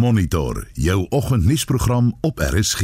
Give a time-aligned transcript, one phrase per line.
[0.00, 2.80] Monitor jou oggendnuusprogram op RSG.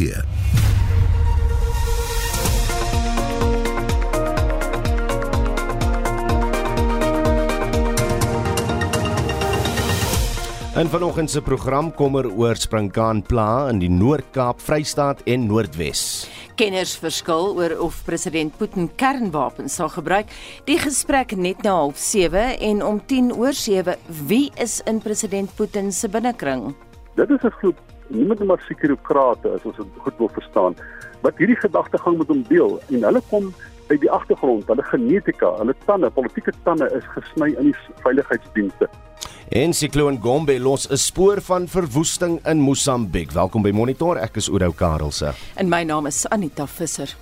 [10.77, 16.27] In vanoggend se program kom er oor sprinkaan pla in die Noord-Kaap, Vrystaat en Noordwes.
[16.61, 20.29] Kenners verskil oor of president Putin kernwapens sal gebruik.
[20.69, 23.97] Die gesprek net na 07:30 en om 10 oor 7,
[24.29, 26.75] wie is in president Putin se binnekring?
[27.17, 27.79] Dit is 'n groep
[28.09, 30.77] niemand maar sekurokrate as ons dit goed wil verstaan
[31.21, 33.55] wat hierdie gedagtegang met hom deel en hulle kom
[33.87, 38.89] uit die agtergrond, hulle genetika, hulle tande, politieke tande is gesny in die veiligheidsdienste.
[39.49, 43.31] En sikloon Gombe los 'n spoor van verwoesting in Mosambik.
[43.31, 44.17] Welkom by Monitor.
[44.17, 45.33] Ek is Oudou Karelse.
[45.55, 47.17] En my naam is Anita Visser.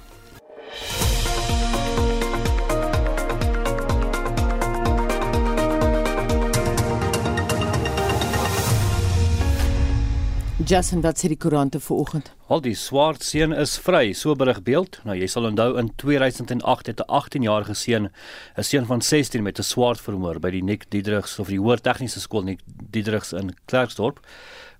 [10.64, 12.30] Jason wat sê die koerante vanoggend.
[12.48, 14.96] Al die swart seun is vry, so berig beeld.
[15.04, 18.08] Nou jy sal onthou in 2008 het 'n 18-jarige seun,
[18.56, 21.80] 'n seun van 16 met 'n swart vermoor by die Nick Diedrichs of die Hoër
[21.80, 24.20] Tegniese Skool Nick Diedrichs in Klerksdorp.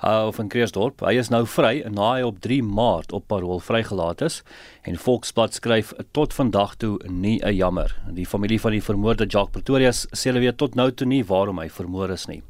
[0.04, 1.00] Uh, of in Kreersdorp.
[1.00, 4.42] Hy is nou vry en na hy op 3 Maart op parol vrygelaat is
[4.82, 7.96] en Volksblad skryf tot vandag toe nie 'n jammer.
[8.12, 11.58] Die familie van die vermoorde Jacques Pretorius sê hulle weet tot nou toe nie waarom
[11.58, 12.42] hy vermoor is nie.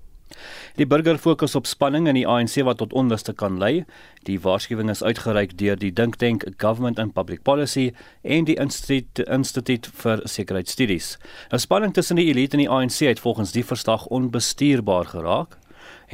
[0.76, 3.84] Die burger fokus op spanning in die ANC wat tot onluste kan lei.
[4.28, 9.90] Die waarskuwing is uitgereik deur die Dink Tank Government and Public Policy en die Instituut
[10.02, 11.18] vir Sekuriteitsstudies.
[11.52, 15.58] 'n Spanning tussen die elite en die ANC het volgens die verslag onbestuurbaar geraak.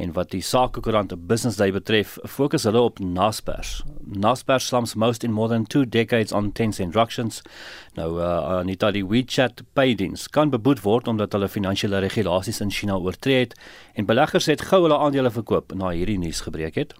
[0.01, 3.83] En wat die sakekoerant Business Day betref, fokus hulle op Naspers.
[4.01, 7.41] Naspers slums most in more than 2 decades on tense instructions.
[7.93, 12.97] Nou uh, Anita die WeChat paydiens kan beboet word omdat hulle finansiële regulasies in China
[12.97, 13.53] oortree het
[13.93, 16.97] en beleggers het gou hulle aandele verkoop na hierdie nuus gebreek het.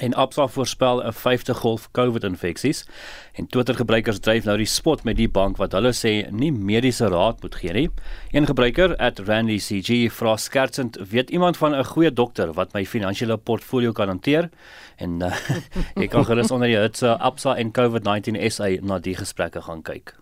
[0.00, 2.86] En Absa voorspel 'n 50 golf COVID-infeksies
[3.32, 7.42] en Twitter-gebruikers dryf nou die spot met die bank wat hulle sê nie mediese raad
[7.42, 7.90] moet gee nie.
[8.30, 13.92] Een gebruiker @randycg vra skertsend: "Weet iemand van 'n goeie dokter wat my finansiële portfolio
[13.92, 14.50] kan hanteer?"
[14.96, 15.36] En uh,
[16.02, 20.16] ek kan gerus onder die hitse Absa en COVID-19 SA na die gesprekke gaan kyk.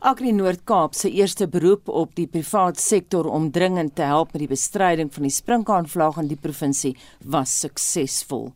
[0.00, 4.48] Agri Noord-Kaap se eerste beroep op die privaat sektor om dringend te help met die
[4.48, 8.52] bestryding van die sprinkaanvlaag in die provinsie operasie was suksesvol.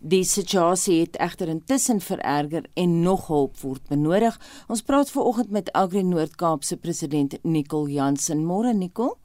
[0.00, 4.38] Die situasie het egter intussen vererger en nog hulp word benodig.
[4.68, 8.44] Ons praat veraloggend met Agri Noord-Kaap se president Nicol Jansen.
[8.44, 9.16] Môre Nicol.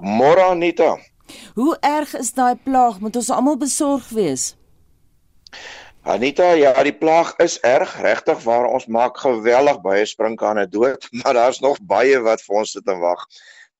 [0.00, 0.96] Môre Anita.
[1.54, 3.00] Hoe erg is daai plaag?
[3.00, 4.54] Moet ons almal besorg wees?
[6.06, 11.34] Anita, ja, die plaag is erg, regtig waar ons maak geweldig baie sprinkane dood, maar
[11.34, 13.26] daar's nog baie wat vir ons sit en wag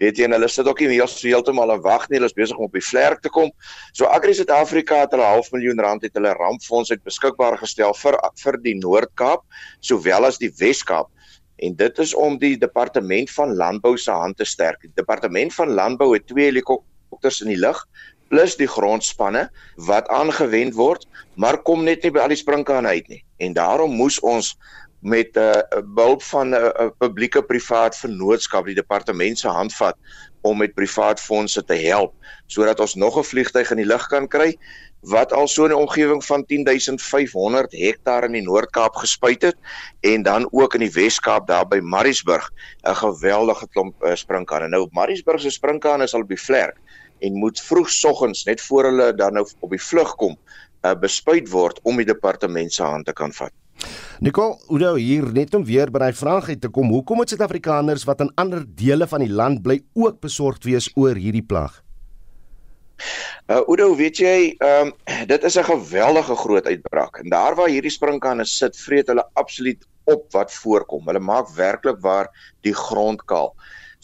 [0.03, 2.59] weet jy en hulle sit ook nie so heeltemal en wag nie hulle is besig
[2.59, 3.51] om op die vlerk te kom.
[3.97, 8.19] So Agri Suid-Afrika het hulle half miljoen rand het hulle rampfonds uit beskikbaar gestel vir
[8.43, 9.45] vir die Noord-Kaap
[9.81, 11.09] sowel as die Wes-Kaap.
[11.65, 14.83] En dit is om die departement van landbou se hand te sterk.
[14.83, 17.81] Die departement van landbou het twee helikopters in die lug
[18.29, 19.47] plus die grondspanne
[19.87, 21.07] wat aangewend word
[21.39, 23.23] maar kom net nie by al die sprinkane uit nie.
[23.39, 24.57] En daarom moes ons
[25.01, 29.97] met 'n uh, hulp van 'n uh, uh, publieke privaat vennootskap die departement se handvat
[30.41, 32.15] om met privaat fondse te help
[32.47, 34.57] sodat ons nog 'n vliegtyg in die lug kan kry
[35.01, 39.57] wat al so 'n omgewing van 10500 hektaar in die Noord-Kaap gespuit het
[40.01, 42.51] en dan ook in die Wes-Kaap daar by Mariesburg
[42.83, 44.69] 'n geweldige klomp uh, sprinkane.
[44.69, 46.77] Nou Mariesburg se sprinkane is al op die vlerk
[47.19, 50.37] en moet vroegoggends net voor hulle dan nou op die vlug kom
[50.83, 53.53] uh, bespuit word om die departement se hand te kan vat.
[54.21, 56.89] Nicole, nou hier net om weer by daai vraag uit te kom.
[56.95, 61.19] Hoekom moet Suid-Afrikaners wat in ander dele van die land bly ook besorgd wees oor
[61.21, 61.83] hierdie plaag?
[63.47, 64.93] Uh Oudo, weet jy, ehm um,
[65.29, 67.19] dit is 'n geweldige groot uitbraak.
[67.23, 71.07] En daar waar hierdie sprinkane sit, vreet hulle absoluut op wat voorkom.
[71.07, 72.31] Hulle maak werklik waar
[72.63, 73.55] die grond kaal.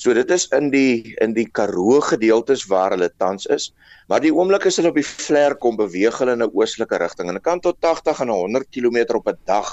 [0.02, 3.68] So dit is in die in die Karoo gedeeltes waar hulle tans is,
[4.10, 7.28] maar die oomblik as hulle op die vlerk kom beweeg hulle in 'n oostelike rigting
[7.30, 9.68] en kan tot 80 en 100 km op 'n dag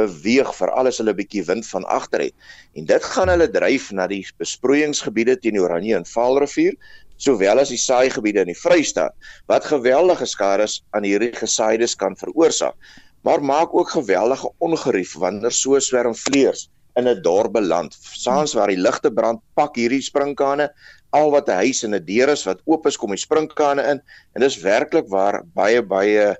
[0.00, 2.34] beweeg vir alles hulle 'n bietjie wind van agter het.
[2.74, 6.74] En dit gaan hulle dryf na die besproeiingsgebiede teen die Oranje en Vaalrivier,
[7.16, 9.14] sowel as die saaigebiede in die Vrystaat
[9.46, 12.74] wat geweldige skade aan hierdie gesaides kan veroorsaak.
[13.22, 17.96] Maar maak ook geweldige ongerief wanneer so swerm vleers in 'n dorp beland.
[18.00, 20.70] Saans waar die ligte brand, pak hierdie sprinkane
[21.10, 24.00] al wat 'n huis en 'n deur is wat oop is, kom die sprinkane in
[24.34, 26.36] en dis werklik waar baie baie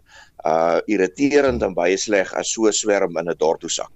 [0.46, 3.90] uh irriterend en baie sleg as so swerm in 'n dorp toe sak.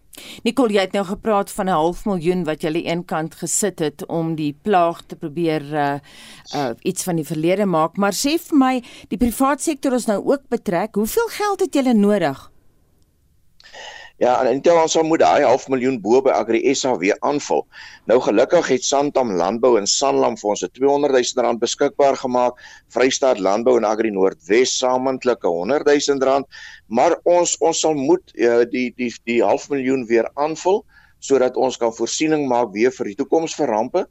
[0.45, 3.79] Nicole, jy het nou gepraat van 'n half miljoen wat jy aan een kant gesit
[3.79, 5.99] het om die plaag te probeer uh
[6.55, 10.25] uh iets van die verlede maak, maar sê vir my, die private sektor is nou
[10.25, 10.95] ook betrek.
[10.95, 12.52] Hoeveel geld het julle nodig?
[14.23, 17.65] Ja, en intel sal moet daai half miljoen bo by Agri SA weer aanvul.
[18.07, 22.61] Nou gelukkig het Santam Landbou en Sanlam vir ons 'n 200 000 rand beskikbaar gemaak.
[22.95, 26.47] Vrystaat Landbou en Agri Noordwes saamantlik 'n 100 000 rand,
[26.87, 30.85] maar ons ons sal moet uh, die die die half miljoen weer aanvul
[31.19, 34.07] sodat ons kan voorsiening maak weer vir die toekoms vir rampe.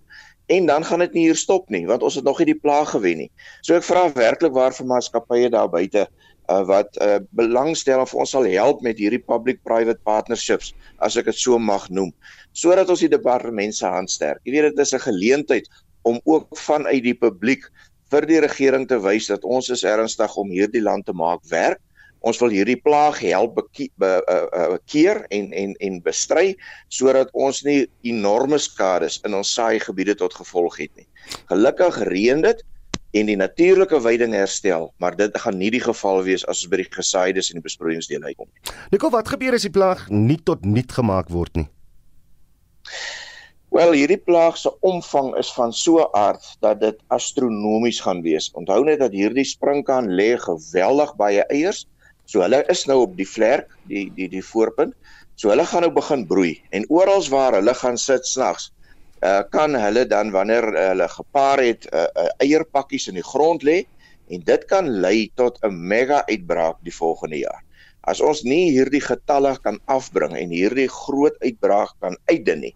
[0.48, 2.90] En dan gaan dit nie hier stop nie want ons het nog nie die plaag
[2.90, 3.32] gewen nie.
[3.62, 8.34] So ek vra werklik waar vir maatskappye daar buite uh, wat uh, belangstel of ons
[8.34, 12.12] sal help met hierdie public private partnerships as ek dit so mag noem
[12.52, 14.42] sodat ons die departement se hand sterk.
[14.44, 15.70] Jy weet dit is 'n geleentheid
[16.04, 17.70] om ook vanuit die publiek
[18.12, 21.80] vir die regering te wys dat ons is ernstig om hierdie land te maak werk.
[22.22, 26.56] Ons wil hierdie plaag help be, be, uh, uh, keer en en en bestry
[26.90, 31.08] sodat ons nie enorme skades in ons saai gebiede tot gevolg het nie.
[31.50, 32.62] Gelukkig reën dit
[33.12, 36.80] en die natuurlike veiding herstel, maar dit gaan nie die geval wees as ons by
[36.82, 38.76] die gesaides en die besproeiingsdele uitkom nie.
[38.94, 41.68] Nico, wat gebeur as die plaag nie tot niet gemaak word nie?
[43.72, 48.52] Wel, hierdie plaag se omvang is van so 'n aard dat dit astronomies gaan wees.
[48.52, 51.88] Onthou net dat hierdie sprinkaan lê geweldig baie eiers.
[52.26, 54.94] So hulle is nou op die vlerk, die die die voorpunt.
[55.36, 58.72] So hulle gaan nou begin broei en oral waar hulle gaan sit snags,
[59.22, 63.64] uh, kan hulle dan wanneer uh, hulle gepaar het uh, uh, eierpakkies in die grond
[63.64, 63.84] lê
[64.32, 67.64] en dit kan lei tot 'n mega uitbraak die volgende jaar.
[68.02, 72.76] As ons nie hierdie getalle kan afbring en hierdie groot uitbraak kan uitdin nie,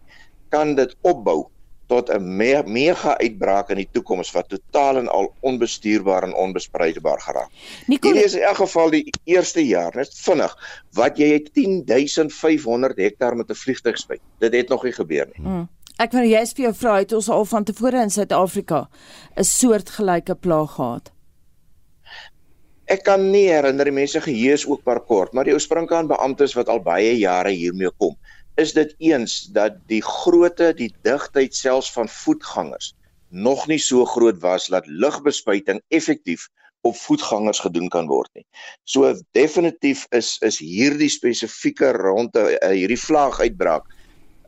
[0.50, 1.48] kan dit opbou
[1.88, 7.22] tot 'n me mega uitbraak in die toekoms wat totaal en al onbestuurbaar en onbespreekbaar
[7.22, 7.50] geraak.
[7.88, 10.58] Hierdie is in elk geval die eerste jaar, net vinnig,
[10.94, 14.22] wat jy 10500 hektaar met 'n vliegtuig spuit.
[14.40, 15.46] Dit het nog nie gebeur nie.
[15.46, 15.70] Hmm.
[15.96, 18.80] Ek wil jy's vir jou vra het ons al van tevore in Suid-Afrika
[19.40, 21.12] 'n soortgelyke plaag gehad.
[22.86, 26.54] Ek kan nie herinner die mense geheue is ook maar kort, maar die oorsprinkaan beamptes
[26.54, 28.18] wat al baie jare hiermee kom,
[28.58, 32.94] is dit eens dat die grootte, die digtheid selfs van voetgangers
[33.30, 36.50] nog nie so groot was dat lugbespuiting effektief
[36.82, 38.46] op voetgangers gedoen kan word nie.
[38.84, 43.88] So definitief is is hierdie spesifieke ronde uh, hierdie vlaag uitbraak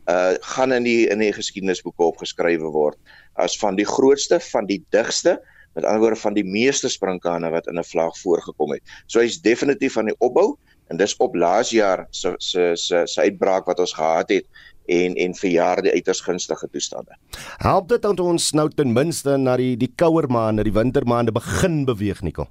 [0.07, 2.98] uh gaan in die in die geskiedenisboeke opgeskrywe word
[3.36, 5.38] as van die grootste, van die digste,
[5.75, 8.81] met ander woorde van die meeste sprinkane wat in 'n vlag voorgekom het.
[9.06, 10.57] So hy's definitief aan die opbou
[10.89, 14.45] en dis op laas jaar se se se se uitbraak wat ons gehad het
[14.86, 17.18] en en verjaar die uiters gunstige toestande.
[17.57, 21.86] Help dit dat ons nou ten minste na die die kouer maande, die wintermaande begin
[21.86, 22.48] beweeg Nico?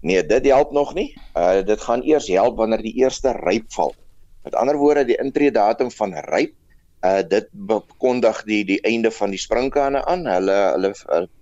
[0.00, 1.14] Nee, dit help nog nie.
[1.36, 3.94] Uh dit gaan eers help wanneer die eerste ryp val.
[4.46, 6.54] Met ander woorde, die intree datum van ryp,
[7.04, 10.22] uh dit bekondig die die einde van die sprinkane aan.
[10.30, 10.92] Hulle hulle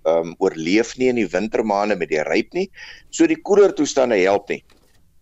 [0.09, 2.65] um oorleef nie in die wintermaande met die ryp nie.
[3.09, 4.63] So die koeler toestande help nie.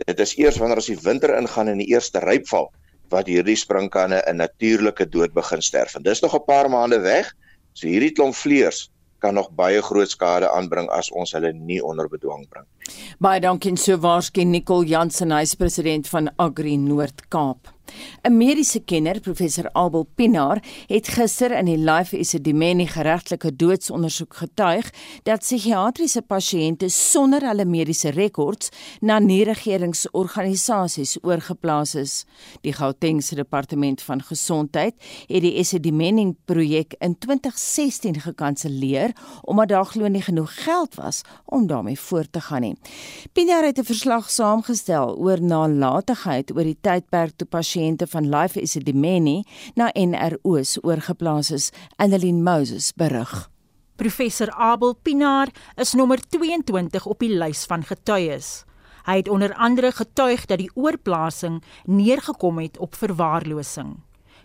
[0.08, 2.72] Dit is eers wanneer as die winter ingaan en die eerste ryp val
[3.14, 5.96] wat hierdie sprinkane 'n natuurlike dood begin sterf.
[5.96, 7.36] En dis nog 'n paar maande weg.
[7.74, 12.10] So hierdie klomp vleers kan nog baie groot skade aanbring as ons hulle nie onder
[12.10, 12.66] bedwang bring.
[13.20, 17.73] Baie dankie so waarskyn Nicole Jansen, hy is president van Agri Noord-Kaap.
[18.24, 24.92] 'n Mediese kenner, professor Abel Pinaar, het gister in die Life Esidimeni geregtelike doodsondersoek getuig
[25.24, 28.70] dat psigiatriese pasiënte sonder hulle mediese rekords
[29.02, 32.14] na nie-regeringsorganisasies oorgeplaas is.
[32.62, 34.96] Die Gautengse Departement van Gesondheid
[35.28, 39.12] het die Esidimeni projek in 2016 gekanselleer
[39.42, 42.76] omdat daar glo nie genoeg geld was om daarmee voort te gaan nie.
[43.34, 48.62] Pinaar het 'n verslag saamgestel oor nalatigheid oor die tydperk toe pasiënte pasiënte van Life
[48.62, 49.44] Esidimeni
[49.76, 53.50] na NRO's oorgeplaas is, Annelien Moses berig.
[53.96, 58.64] Professor Abel Pinaar is nommer 22 op die lys van getuies.
[59.08, 63.98] Hy het onder andere getuig dat die oorplasing neergekom het op verwaarlosing.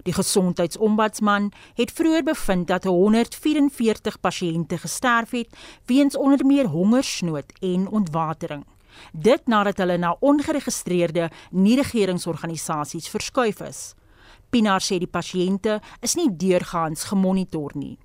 [0.08, 5.52] Die gesondheidsombudsman het vroeër bevind dat 144 pasiënte gesterf het
[5.87, 8.64] weens onder meer hongersnood en ontwatering.
[9.12, 13.81] Dit nadat hulle na ongeregistreerde nie-regeringsorganisasies verskuif is.
[14.50, 17.99] Pinaar sê die pasiënte is nie deurgaans gemonitor nie.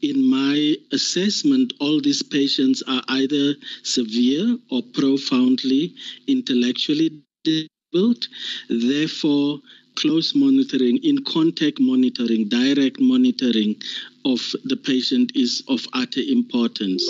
[0.00, 5.94] In my assessment, all these patients are either severe or profoundly
[6.26, 7.10] intellectually
[7.42, 8.28] disabled.
[8.68, 9.58] Therefore,
[10.00, 13.74] close monitoring, in contact monitoring, direct monitoring
[14.24, 14.40] of
[14.70, 17.02] the patient is of utter importance.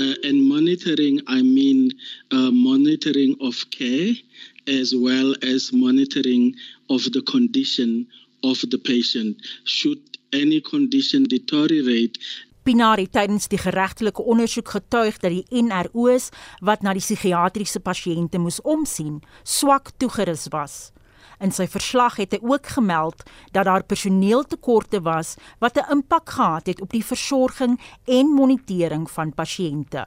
[0.00, 1.92] Uh, and monitoring, I mean
[2.32, 4.12] uh, monitoring of care
[4.68, 6.54] as well as monitoring
[6.90, 8.06] of the condition
[8.42, 9.36] of the patient.
[9.64, 12.18] Should any condition deteriorate,
[12.64, 16.30] Pinaar het tydens die geregtelike ondersoek getuig dat die NRO's
[16.64, 20.94] wat na die psigiatriese pasiënte moes omsien, swak toegerus was.
[21.40, 23.22] In sy verslag het hy ook gemeld
[23.52, 29.34] dat daar personeeltekorte was wat 'n impak gehad het op die versorging en monitering van
[29.34, 30.04] pasiënte.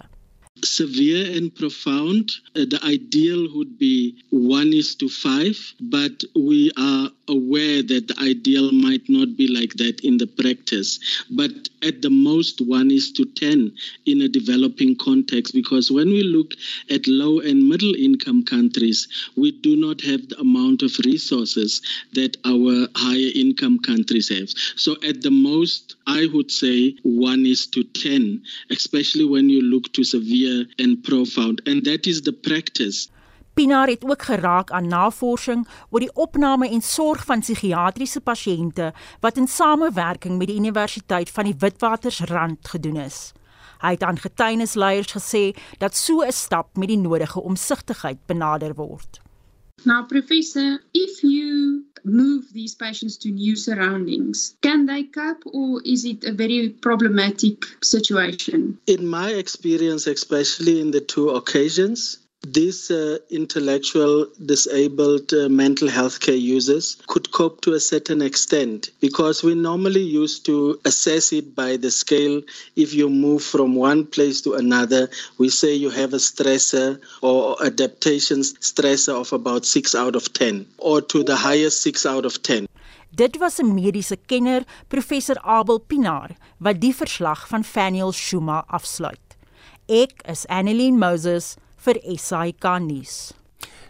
[0.63, 2.41] severe and profound.
[2.55, 8.15] Uh, the ideal would be one is to five, but we are aware that the
[8.21, 10.99] ideal might not be like that in the practice.
[11.31, 11.51] But
[11.83, 13.71] at the most, one is to 10
[14.05, 16.53] in a developing context, because when we look
[16.89, 21.81] at low and middle income countries, we do not have the amount of resources
[22.13, 24.49] that our higher income countries have.
[24.75, 28.41] So at the most, I would say one is to 10,
[28.71, 31.61] especially when you look to severe and profound.
[31.65, 33.09] And that is the practice.
[33.57, 39.37] Pinaar het ook geraak aan navorsing oor die opname en sorg van psigiatriese pasiënte wat
[39.41, 43.31] in samewerking met die Universiteit van die Witwatersrand gedoen is.
[43.81, 49.21] Hy het aan getuienisleiers gesê dat so 'n stap met die nodige omsigtigheid benader word.
[49.85, 56.03] Now, Professor, if you move these patients to new surroundings, can they cope or is
[56.03, 58.79] it a very problematic situation?
[58.85, 66.19] In my experience, especially in the two occasions, these uh, intellectual disabled uh, mental health
[66.19, 71.55] care users could cope to a certain extent because we normally used to assess it
[71.55, 72.41] by the scale.
[72.75, 77.57] If you move from one place to another we say you have a stressor or
[77.63, 82.41] adaptation stressor of about 6 out of 10 or to the highest 6 out of
[82.43, 82.67] 10
[83.15, 89.27] Dit was 'n mediese kenner, professor Abel Pinaar, wat die verslag van Faniel Shuma afsluit.
[89.87, 93.17] Ek is Annelien Moses vir SAK nuus.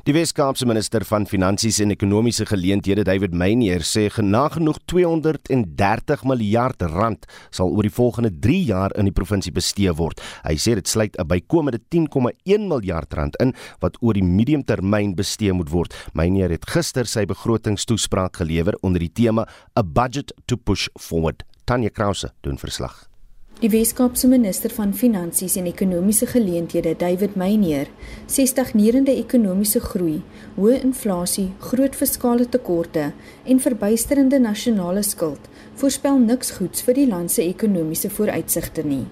[0.08, 7.28] Die Weskaapse minister van Finansies en Ekonomiese Geleenthede, David Meyer, sê genagenoeg 230 miljard rand
[7.52, 10.24] sal oor die volgende 3 jaar in die provinsie bestee word.
[10.46, 13.52] Hy sê dit sluit 'n bykomende 10,1 miljard rand in
[13.82, 15.94] wat oor die mediumtermyn bestee moet word.
[16.14, 21.44] Meyer het gister sy begrotingstoespraak gelewer onder die tema A Budget to Push Forward.
[21.66, 23.10] Tanya Krause doen verslag.
[23.58, 27.88] Die Weskaapse minister van Finansies en Ekonomiese Geleenthede, David Meyer,
[28.30, 30.20] sê stagnerende ekonomiese groei,
[30.60, 33.08] hoë inflasie, groot fiskale tekorte
[33.50, 35.50] en verbuisterende nasionale skuld
[35.82, 39.08] voorspel niks goeds vir die land se ekonomiese vooruitsigte nie.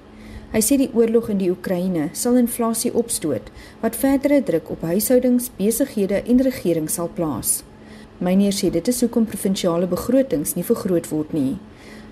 [0.54, 3.50] Hy sê die oorlog in die Oekraïne sal inflasie opstoot
[3.82, 7.64] wat verdere druk op huishoudings, besighede en regering sal plaas.
[8.22, 11.56] Meyer sê dit is hoekom provinsiale begrotings nie vergroot word nie.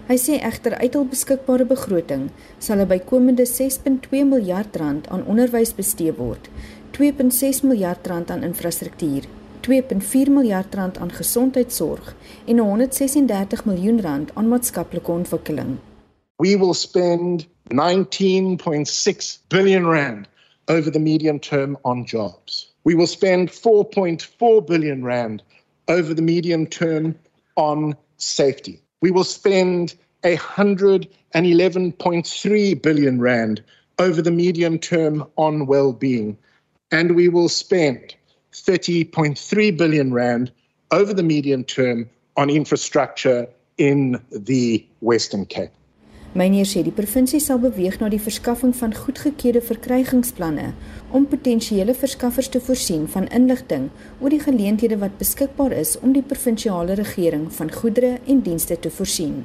[0.03, 2.23] Hy sê egter uit hul beskikbare begroting
[2.59, 6.49] sal 'n bykomende 6.2 miljard rand aan onderwys bestee word,
[6.91, 9.23] 2.6 miljard rand aan infrastruktuur,
[9.67, 15.77] 2.4 miljard rand aan gesondheidsorg en 136 miljoen rand aan maatskaplike ontwikkeling.
[16.35, 20.27] We will spend 19.6 billion rand
[20.65, 22.75] over the medium term on jobs.
[22.81, 25.43] We will spend 4.4 billion rand
[25.85, 27.15] over the medium term
[27.53, 28.83] on safety.
[29.03, 29.93] We will spend
[30.23, 33.61] 111.3 billion rand
[33.99, 36.37] over the medium term on well-being
[36.89, 38.15] and we will spend
[38.53, 40.53] 30.3 billion rand
[40.91, 43.45] over the medium term on infrastructure
[43.77, 45.71] in the Western Cape.
[46.33, 50.71] Meneer sê die provinsie sal beweeg na die verskaffing van goedgekeurde verkrygingsplanne
[51.13, 56.25] om potensiële verskaffers te voorsien van inligting oor die geleenthede wat beskikbaar is om die
[56.25, 59.43] provinsiale regering van goedere en dienste te voorsien.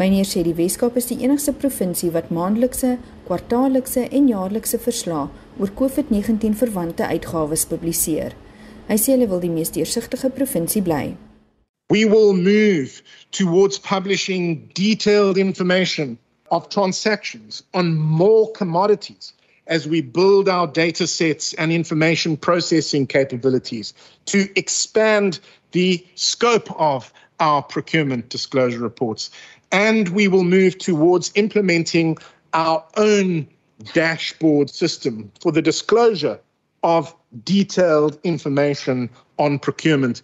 [0.00, 2.96] Meneer sê die Weskaap is die enigste provinsie wat maandelikse,
[3.28, 5.28] kwartaallikse en jaarlikse verslae
[5.60, 8.32] oor COVID-19 verwante uitgawes publiseer.
[8.88, 11.16] Hy sê hulle wil die mees deursigtige provinsie bly.
[11.88, 16.18] We will move towards publishing detailed information
[16.50, 19.32] of transactions on more commodities
[19.68, 23.94] as we build our data sets and information processing capabilities
[24.26, 25.38] to expand
[25.72, 29.30] the scope of our procurement disclosure reports.
[29.72, 32.18] And we will move towards implementing
[32.52, 33.46] our own
[33.92, 36.40] dashboard system for the disclosure
[36.82, 37.14] of
[37.44, 40.22] detailed information on procurement.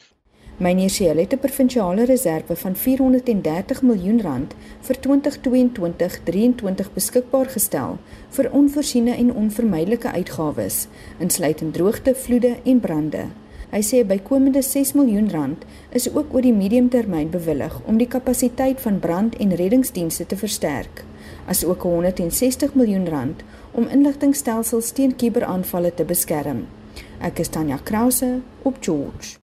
[0.63, 7.99] Myne sê hulle het 'n provinsiale reserve van 430 miljoen rand vir 2022-23 beskikbaar gestel
[8.31, 10.87] vir onvoorsiene en onvermydelike uitgawes,
[11.19, 13.25] insluitend droogte, vloede en brande.
[13.71, 18.81] Hy sê bykomende 6 miljoen rand is ook oor die mediumtermyn bewillig om die kapasiteit
[18.81, 21.05] van brand- en reddingsdienste te versterk,
[21.47, 23.43] asook 160 miljoen rand
[23.73, 26.67] om inligtingstelsels teen kuberaanvalle te beskerm.
[27.19, 29.42] Ek is Tanya Krause op George.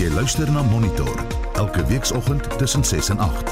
[0.00, 1.18] Jy luister na Monitor
[1.60, 3.50] elke weekoggend tussen 6 en 8.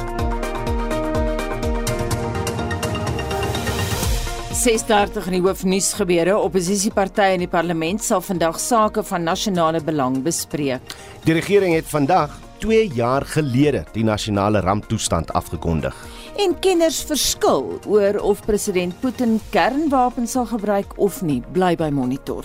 [4.56, 6.38] 6:30 in die hoofnuus gebeure.
[6.38, 10.80] Opposisiepartye in die parlement sal vandag sake van nasionale belang bespreek.
[11.24, 15.96] Die regering het vandag 2 jaar gelede die nasionale ramptoestand afgekondig.
[16.36, 22.44] En kenners verskil oor of president Putin kernwapens sal gebruik of nie, bly by monitor.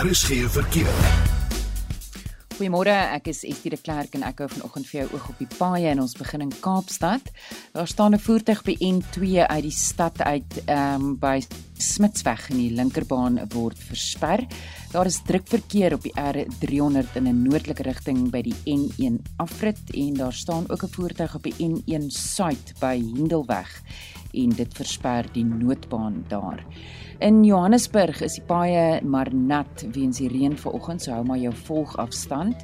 [0.00, 0.88] Daar is geen verkeer.
[2.56, 5.48] Goeiemôre, ek is Estie de Klerk en ek hou vanoggend vir jou oog op die
[5.58, 7.28] paaie en ons begin in Kaapstad.
[7.74, 11.44] Daar staan 'n voertuig by N2 uit die stad uit ehm um, by
[11.80, 14.44] Smitsweg in die linkerbaan word versper.
[14.92, 19.80] Daar is druk verkeer op die R300 in 'n noordelike rigting by die N1 afrit
[19.94, 23.82] en daar staan ook 'n voertuig op die N1 suid by Hindelweg
[24.32, 26.64] en dit versper die noodbaan daar.
[27.20, 31.52] In Johannesburg is die paaie maar nat weens die reën vanoggend, so hou maar jou
[31.54, 32.56] volgafstand.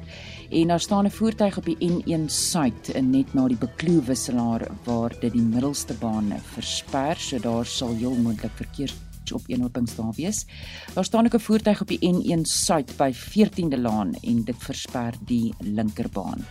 [0.49, 5.13] En daar staan 'n voertuig op die N1 suid net na die Bekloo wisselaar waar
[5.19, 8.93] dit die middelste baan versper, so daar sal heel moontlik verkeer
[9.31, 10.45] op eenhopings daar wees.
[10.93, 15.13] Daar staan ook 'n voertuig op die N1 suid by 14de Laan en dit versper
[15.25, 16.45] die linkerbaan.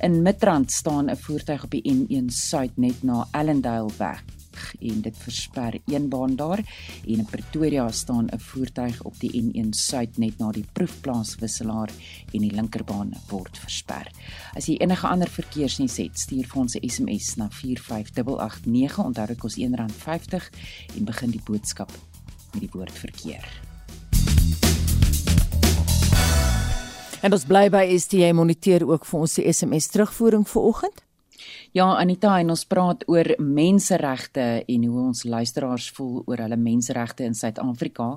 [0.00, 4.24] In Midrand staan 'n voertuig op die N1 suid net na Allendale weg
[4.80, 6.58] en dit versper een baan daar
[7.06, 11.90] en in Pretoria staan 'n voertuig op die N1 suid net na die proefplaas wisselaar
[12.32, 14.10] en die linkerbaan word versper.
[14.54, 19.38] As jy enige ander verkeersnuus het, stuur vir ons 'n SMS na 45889 onthou dit
[19.38, 20.50] kos R1.50
[20.96, 22.07] en begin die boodskap
[22.52, 23.46] met die woord verkeer.
[27.18, 31.02] En ons bly by STA moniteer ook vir ons die SMS terugvoering vanoggend.
[31.76, 37.26] Ja, Anita, en ons praat oor menseregte en hoe ons luisteraars voel oor hulle menseregte
[37.28, 38.08] in Suid-Afrika.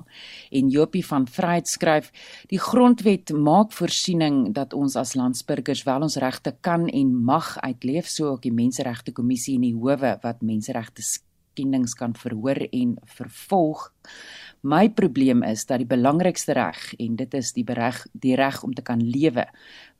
[0.50, 2.10] En Jopie van Vryheid skryf:
[2.48, 8.08] "Die grondwet maak voorsiening dat ons as landsburgers wel ons regte kan en mag uitleef,
[8.08, 11.02] so ook die Menseregte Kommissie en die howe wat menseregte
[11.52, 13.92] skendings kan verhoor en vervolg."
[14.62, 18.74] My probleem is dat die belangrikste reg en dit is die reg die reg om
[18.74, 19.48] te kan lewe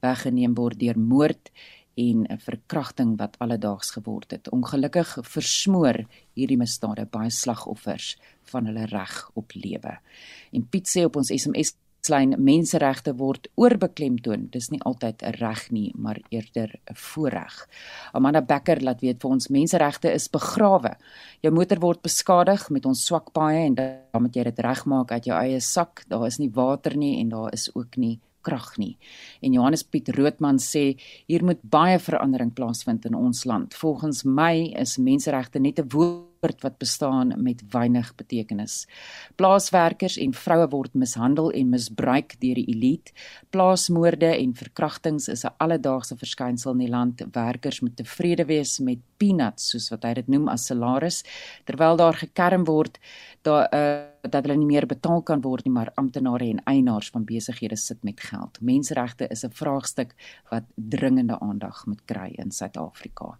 [0.00, 1.50] weggeneem word deur moord
[1.98, 4.48] en 'n verkrachting wat alledaags geword het.
[4.50, 9.98] Ongelukkig versmoor hierdie misdade baie slagoffers van hulle reg op lewe.
[10.52, 11.74] En Piet sê op ons SMS
[12.10, 14.48] lyn menseregte word oorbeklemtoon.
[14.50, 17.68] Dis nie altyd 'n reg nie, maar eerder 'n voorreg.
[18.12, 20.96] Amanda Becker laat weet vir ons menseregte is begrawe.
[21.42, 25.24] Jou motor word beskadig met ons swak paaie en dan moet jy dit regmaak uit
[25.24, 26.04] jou eie sak.
[26.08, 28.96] Daar is nie water nie en daar is ook nie krag nie.
[29.40, 33.74] En Johannes Piet Roodman sê hier moet baie verandering plaasvind in ons land.
[33.74, 38.86] Volgens my is menseregte net 'n woord wat bestaan met weinig betekenis.
[39.34, 43.14] Plaaswerkers en vroue word mishandel en misbruik deur die elite.
[43.54, 47.22] Plaasmoorde en verkrachtings is 'n alledaagse verskynsel in die land.
[47.32, 51.22] Werkers moet tevrede wees met peanuts soos wat hy dit noem as salaris
[51.64, 52.98] terwyl daar gekerm word
[53.42, 57.24] daar uh, dat hulle nie meer betaal kan word nie, maar amptenare en eienaars van
[57.26, 58.60] besighede sit met geld.
[58.60, 60.14] Menseregte is 'n vraagstuk
[60.50, 63.38] wat dringende aandag moet kry in Suid-Afrika.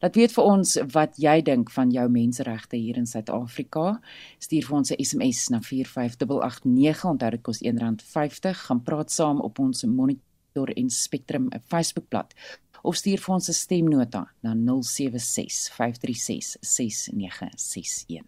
[0.00, 4.00] Laat weet vir ons wat jy dink van jou menseregte hier in Suid-Afrika.
[4.38, 8.66] Stuur vir ons 'n SMS na 45889, onthou dit kos R1.50.
[8.66, 12.34] Gaan praat saam op ons Monitor en Spectrum Facebookblad
[12.82, 18.24] of stuur vir ons 'n stemnota na 076 536 6961.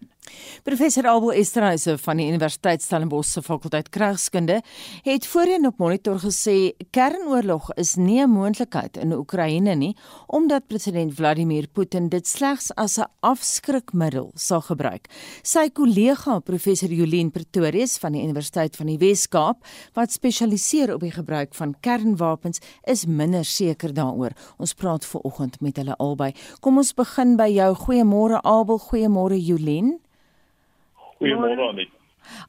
[0.62, 4.60] Professor Abel Esterhuise van die Universiteit Stellenbosch se fakulteit Kragskunde
[5.02, 11.14] het voorheen op Monitor gesê kernoorlog is nie 'n moontlikheid in Oekraïne nie omdat president
[11.14, 15.08] Vladimir Putin dit slegs as 'n afskrikmiddel sal gebruik.
[15.42, 19.64] Sy kollega professor Jolien Pretorius van die Universiteit van die Wes-Kaap
[19.94, 24.30] wat spesialiseer op die gebruik van kernwapens is minder seker daaroor.
[24.58, 26.34] Ons praat ver oggend met hulle albei.
[26.60, 27.74] Kom ons begin by jou.
[27.74, 29.98] Goeiemôre Abel, goeiemôre Jolien.
[31.20, 31.92] Goeiemôre Anet.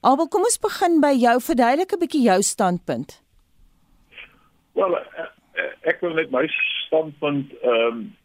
[0.02, 3.20] Abel, kom ons begin by jou verduidelik 'n bietjie jou standpunt.
[4.80, 5.28] Wel, eh,
[5.60, 6.48] eh, ek wil net my
[6.88, 8.16] standpunt ehm um,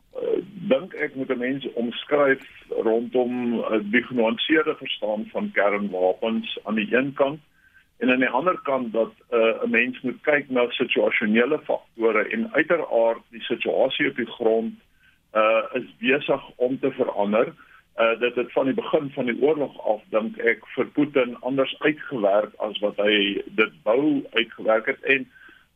[0.68, 7.12] dink ek moet 'n mens omskryf rondom die genuanceerde verstaan van kernwapens aan die een
[7.12, 7.40] kant
[7.98, 12.52] en aan die ander kant dat 'n uh, mens moet kyk na situasionele faktore en
[12.52, 14.74] uiteraard die situasie op die grond
[15.34, 17.52] uh is besig om te verander
[17.96, 21.72] uh dit het van die begin van die oorlog af dink ek vir Putin anders
[21.80, 25.02] uitgewerk as wat hy dit wou uitgewerk het.
[25.04, 25.28] En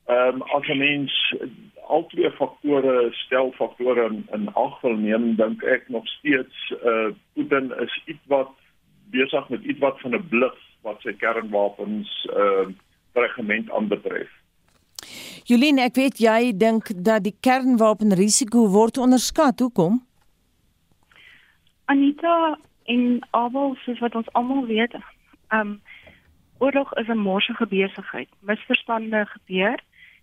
[0.06, 1.34] ehm um, as 'n mens
[1.86, 7.08] al twee faktore stel faktore in, in ag wil neem dink ek nog steeds uh
[7.34, 8.52] Putin is iets wat
[9.10, 12.66] besig met iets wat van 'n bluf wat sy kernwapens uh
[13.12, 14.28] regiment aanbetref.
[15.44, 19.60] Jolien ek weet jy dink dat die kernwapenrisiko word onderskat.
[19.60, 20.09] Hoekom
[21.90, 25.80] Anita en Abel soos wat ons almal weet, ehm um,
[26.58, 28.28] oorlog is 'n morsige besigheid.
[28.40, 29.78] Misverstande gebeur.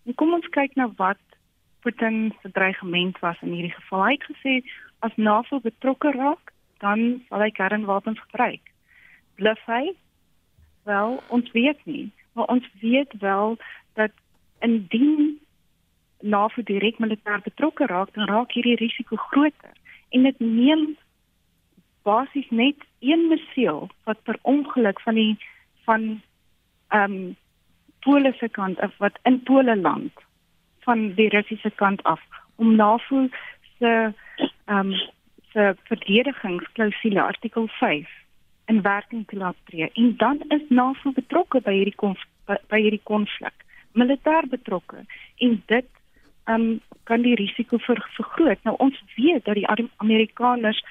[0.06, 1.24] En kom ons kyk na wat
[1.80, 4.06] Putin se dreigement was in hierdie geval.
[4.06, 4.54] Hy het gesê
[5.00, 8.62] as NAVO betrokke raak, dan sal hy kernwapens gebruik.
[9.36, 9.96] Bluff hy?
[10.84, 13.58] Wel, ons weet nie, maar ons weet wel
[13.94, 14.12] dat
[14.60, 15.40] indien
[16.22, 19.76] NAVO direk militêr betrokke raak, dan raak hierdie risiko groter.
[20.10, 20.98] En dit neem
[22.08, 25.36] basies net een missiel wat per ongeluk van die
[25.90, 26.08] van
[26.88, 27.36] ehm um,
[28.06, 30.14] Pole se kant af wat in Pole land
[30.86, 32.22] van die Russiese kant af
[32.56, 33.28] om NAVO
[33.80, 33.92] se
[34.66, 34.94] ehm um,
[35.52, 38.10] se verdedigingsklausule artikel 5
[38.66, 39.92] in werking te laat tree.
[39.94, 45.04] En dan is NAVO betrokke by hierdie konf, by, by hierdie konflik militêr betrokke.
[45.38, 45.90] En dit
[46.44, 48.64] ehm um, kan die risiko ver, vergroot.
[48.64, 49.68] Nou ons weet dat die
[49.98, 50.84] Amerikaners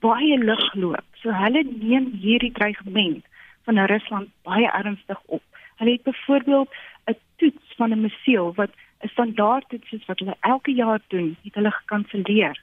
[0.00, 1.04] baie lig loop.
[1.22, 3.24] So hulle neem hierdie dreigement
[3.66, 5.42] van Rusland baie ernstig op.
[5.78, 6.70] Hulle het byvoorbeeld
[7.06, 8.70] 'n toets van 'n missiel wat
[9.02, 12.56] 'n standaard toets is wat hulle elke jaar doen, het hulle gekanselleer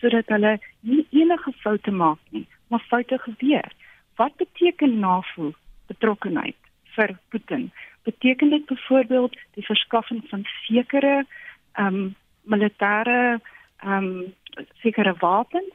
[0.00, 3.72] sodat hulle nie enige foute maak nie, maar foute gebeur.
[4.16, 5.52] Wat beteken NAVO
[5.86, 6.56] betrokkenheid
[6.94, 7.70] vir Putin?
[8.02, 11.26] Beteken dit byvoorbeeld die verskaffing van sekere
[11.72, 13.40] ehm um, militêre
[13.76, 14.34] ehm um,
[14.82, 15.74] sekere wapens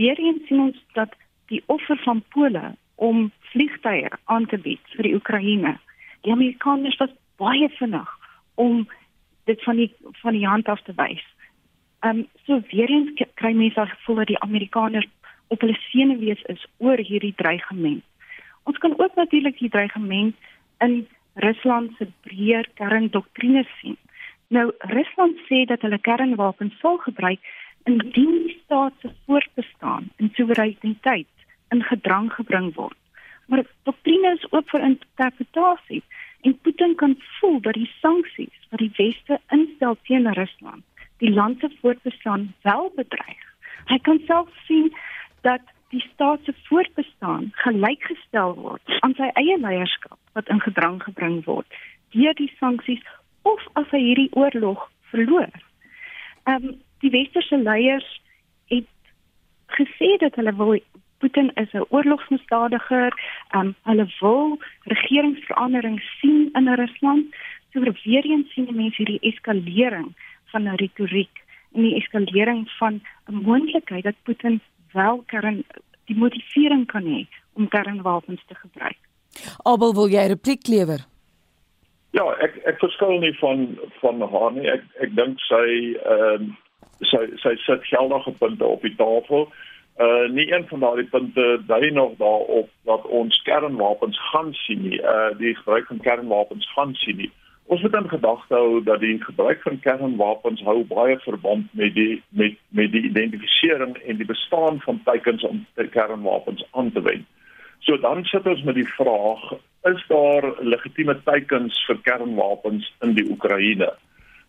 [0.00, 1.12] weer eens sien ons dat
[1.52, 5.74] die offer van Pole om vliegtye aan te bied vir die Oekraïne.
[6.24, 8.08] Die Amerikaners was baie vinnig
[8.54, 8.86] om
[9.50, 9.90] dit van die
[10.22, 11.24] van die hand af te wys.
[12.00, 15.08] Ehm um, so weer eens kry mense al gevoel dat die Amerikaners
[15.52, 18.04] op hulle senuwees is oor hierdie dreigement.
[18.64, 20.36] Ons kan ook natuurlik die dreigement
[20.78, 23.96] in Rusland se breër kerndoktrine sien.
[24.48, 27.40] Nou Rusland sê dat hulle kernwapens sal gebruik
[27.84, 31.28] indien die staat se voortbestaan en soewereiniteit
[31.68, 32.96] in gedrang gebring word.
[33.46, 36.02] Maar doktrine is ook vir interpretasie
[36.40, 40.84] en Putin kan voel dat die sanksies wat die weste instel teen Rusland
[41.20, 43.42] die land se voortbestaan wel bedreig.
[43.84, 44.92] Hy kan self sien
[45.40, 51.40] dat die staat se voortbestaan gelykgestel word aan sy eie leierskap wat in gedrang gebring
[51.44, 51.80] word
[52.14, 53.02] deur die sanksies
[53.42, 55.50] of as hy hierdie oorlog verloor.
[56.44, 58.08] Ehm um, die westerse leiers
[58.68, 58.88] het
[59.78, 60.78] gesê dat hulle wil
[61.20, 63.12] Putin is 'n oorlogsmisdadiger,
[63.54, 67.24] um, hulle wil regeringsverandering sien in Rusland.
[67.72, 70.14] So weer eens sien mense hierdie eskalering
[70.52, 74.60] van 'n retoriek en die eskalering van 'n moontlikheid dat Putin
[74.92, 75.64] wel kern
[76.04, 78.98] die motivering kan hê om kernwapens te gebruik.
[79.62, 81.00] Abel, wil jy 'n repliek lewer?
[82.10, 84.70] Ja, ek ek verskil nie van van haar nie.
[84.70, 86.56] Ek ek dink sy ehm uh,
[87.00, 89.48] sy sy sit geldige punte op die tafel.
[90.00, 95.00] Uh nie een van daardie punte dui nog daarop dat ons kernwapens gaan sien nie.
[95.00, 97.32] Uh die gebruik van kernwapens gaan sien nie.
[97.70, 102.22] Ons moet in gedagte hou dat die gebruik van kernwapens hou baie verband met die
[102.28, 107.26] met met die identifisering en die bestaan van teikens om kernwapens aan te wend.
[107.78, 109.52] So dan sit ons met die vraag,
[109.88, 113.92] is daar legitieme teikens vir kernwapens in die Oekraïne?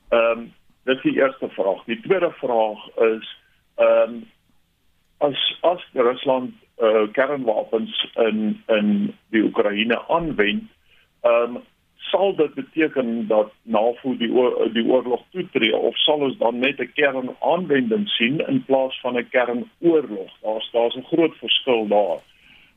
[0.09, 0.49] Ehm um,
[0.83, 1.83] Dit is die eerste vraag.
[1.85, 3.37] Die tweede vraag is
[3.75, 4.29] ehm um,
[5.17, 10.63] as as Rusland uh, kernwapens in in die Oekraïne aanwend,
[11.21, 11.61] ehm um,
[12.11, 14.31] sal dit beteken dat NAVO die
[14.73, 19.29] die oorlog toetree of sal ons dan net 'n kernaanwending sien in plaas van 'n
[19.29, 20.31] kernoorlog?
[20.41, 22.19] Daar's daar's 'n groot verskil daar.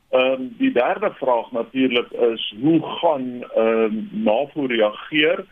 [0.09, 5.45] Ehm um, die derde vraag natuurlik is hoe gaan ehm um, NAVO reageer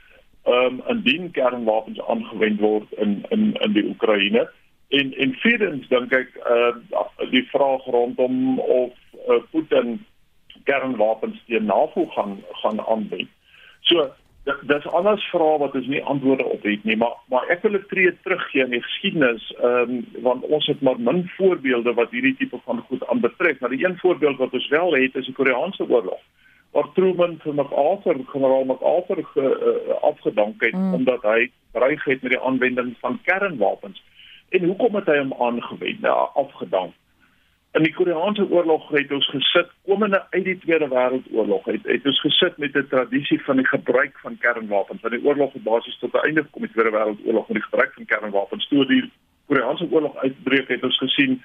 [0.43, 4.49] ehm um, indien kernwapens aangewend word in in in die Oekraïne?
[4.89, 8.91] En en vierdens dink ek ehm uh, die vraag rondom of
[9.27, 10.05] uh, Putin
[10.63, 13.29] kernwapens teen NAVO gaan gaan aanwend.
[13.81, 14.11] So
[14.43, 17.85] dis anders vrae wat ons nie antwoorde op het nie, maar maar ek wil 'n
[17.87, 22.35] tree teruggee in die geskiedenis, ehm um, want ons het maar min voorbeelde wat hierdie
[22.35, 23.59] tipe van goed aanbetref.
[23.59, 26.19] Maar die een voorbeeld wat ons wel het is die Koreaanse oorlog.
[26.73, 30.93] Waar Truman vir MacArthur, generaal MacArthur ge, uh, afgedank het mm.
[30.93, 34.01] omdat hy dreig het met die aanwending van kernwapens.
[34.49, 36.01] En hoekom het hy hom aangewend?
[36.01, 36.93] Nou, afgedank.
[37.73, 42.19] In die Koreaanse oorlog het ons gesit komende uit die Tweede Wêreldoorlog het, het ons
[42.21, 45.01] gesit met 'n tradisie van die gebruik van kernwapens.
[45.01, 47.69] Want die oorlog het basies tot 'n einde gekom met die Tweede Wêreldoorlog met die
[47.69, 48.67] gebruik van kernwapens.
[48.67, 49.11] Toe die
[49.47, 51.41] Koreaanse oorlog uitbreek het ons gesien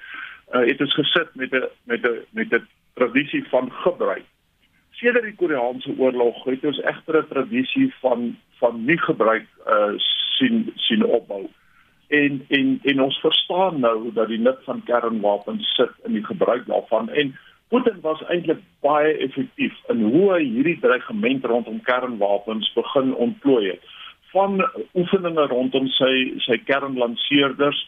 [0.53, 4.25] uh, het ons gesit met 'n met 'n met 'n tradisie van gebruik.
[4.99, 9.93] Sedert die Koreaanse oorlog het ons egter 'n tradisie van van nie gebruik uh,
[10.35, 11.47] sien sien opbou.
[12.07, 16.65] En en en ons verstaan nou dat die nut van kernwapens sit in die gebruik
[16.65, 17.37] daarvan en
[17.69, 23.83] Putin was eintlik baie effektief in hoe hy hierdie dreigement rondom kernwapens begin ontplooi het.
[24.33, 24.57] Van
[24.93, 27.79] oefeninge rondom sy sy kernlanseerders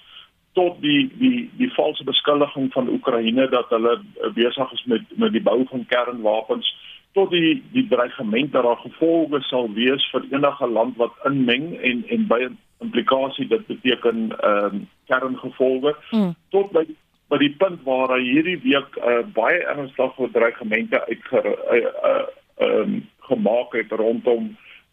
[0.53, 3.97] tot die die die valse beskuldiging van Oekraïne dat hulle
[4.37, 6.71] besig is met met die bou van kernwapens
[7.13, 12.03] tot die die dreigement dat daar gevolge sal wees vir enige land wat inmeng en
[12.07, 12.41] en by
[12.81, 16.33] implikasie dit beteken ehm um, kerngevolge mm.
[16.49, 16.85] tot by
[17.31, 22.27] by die punt waar hy hierdie week uh, baie ernstige dreigemente uit ehm uh, uh,
[22.67, 24.51] um, gemaak het rondom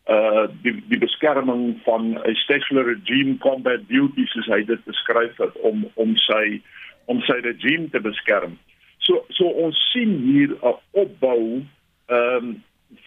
[0.09, 5.57] uh die die beskerming van 'n special regime combat duty soos hy dit beskryf het
[5.71, 6.61] om om sy
[7.05, 8.59] om sy regime te beskerm.
[8.99, 11.63] So so ons sien hier 'n opbou
[12.09, 12.57] ehm um,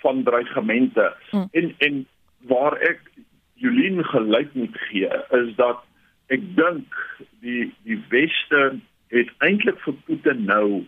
[0.02, 1.48] van dreigemente mm.
[1.52, 2.08] en en
[2.50, 3.00] waar ek
[3.62, 5.82] Jolien gelyk moet gee is dat
[6.34, 6.98] ek dink
[7.42, 8.80] die die weste
[9.12, 10.86] het eintlik vir Putin nou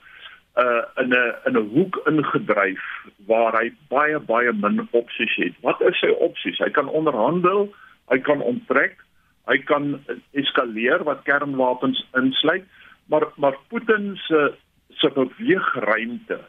[0.62, 2.84] uh in 'n in 'n hoek ingedryf
[3.26, 5.54] waar hy baie baie min opsies het.
[5.62, 6.58] Wat is sy opsies?
[6.58, 7.73] Hy kan onderhandel,
[8.10, 8.97] hy kan onttrek,
[9.45, 9.99] hy kan
[10.32, 12.65] eskaleer wat kernwapens insluit,
[13.10, 14.54] maar maar Putin se
[14.89, 16.39] se beweegruimte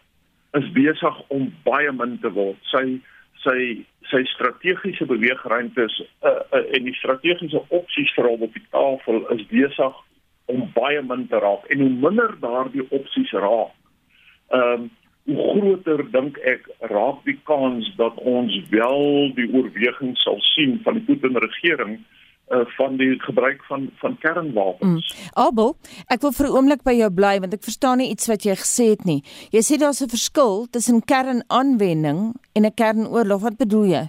[0.58, 2.58] is besig om baie min te word.
[2.70, 3.00] Sy
[3.44, 8.66] sy sy strategiese beweegruimte is uh, uh, en die strategiese opsies vir hom op die
[8.72, 10.02] tafel is besig
[10.52, 13.72] om baie min te raak en hoe minder daardie opsies raak
[14.52, 14.92] ehm um,
[15.24, 20.98] hoe groter dink ek raak die kans dat ons wel die oorweging sal sien van
[20.98, 22.23] die Putin regering uh,
[22.76, 25.14] van die gebruik van van kernwapens.
[25.14, 25.28] Mm.
[25.32, 25.76] Abel,
[26.08, 28.54] ek wil vir 'n oomblik by jou bly want ek verstaan nie iets wat jy
[28.54, 29.22] gesê het nie.
[29.50, 33.40] Jy sê daar's 'n verskil tussen kernaanwending en 'n kernoorlog.
[33.40, 34.04] Wat bedoel jy?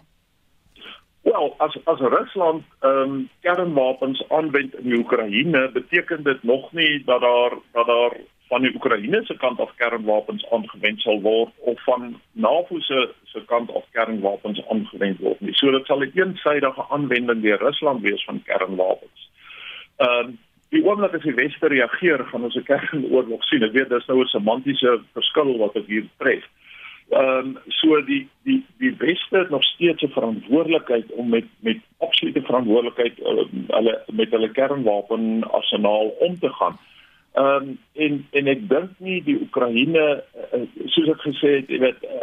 [1.24, 7.22] Wel, as as Rusland ehm um, kernwapens aanwend in Oekraïne, beteken dit nog nie dat
[7.22, 8.14] daar dat daar
[8.48, 13.42] van die Oekraïne se kant af kernwapens aangewend sal word of van NAVO se se
[13.50, 15.54] kant af kernwapens aangewend word nie.
[15.54, 19.30] So dit sal 'n eensydige aanwending deur Rusland wees van kernwapens.
[19.98, 20.38] Ehm um,
[20.70, 23.64] die oomblik as die weste reageer, gaan ons 'n kernoorlog sien.
[23.64, 26.44] Ek weet dis nou 'n semantiese verskil wat ek hier tref.
[27.10, 31.78] Ehm um, so die die die weste het nog steeds 'n verantwoordelikheid om met met
[31.98, 36.78] absolute verantwoordelikheid uh, hulle met hulle kernwapen arsenaal om te gaan.
[37.36, 40.04] Ehm um, en en ek dink nie die Oekraïne
[40.56, 40.60] uh,
[40.94, 42.22] soos ek gesê het, jy weet uh,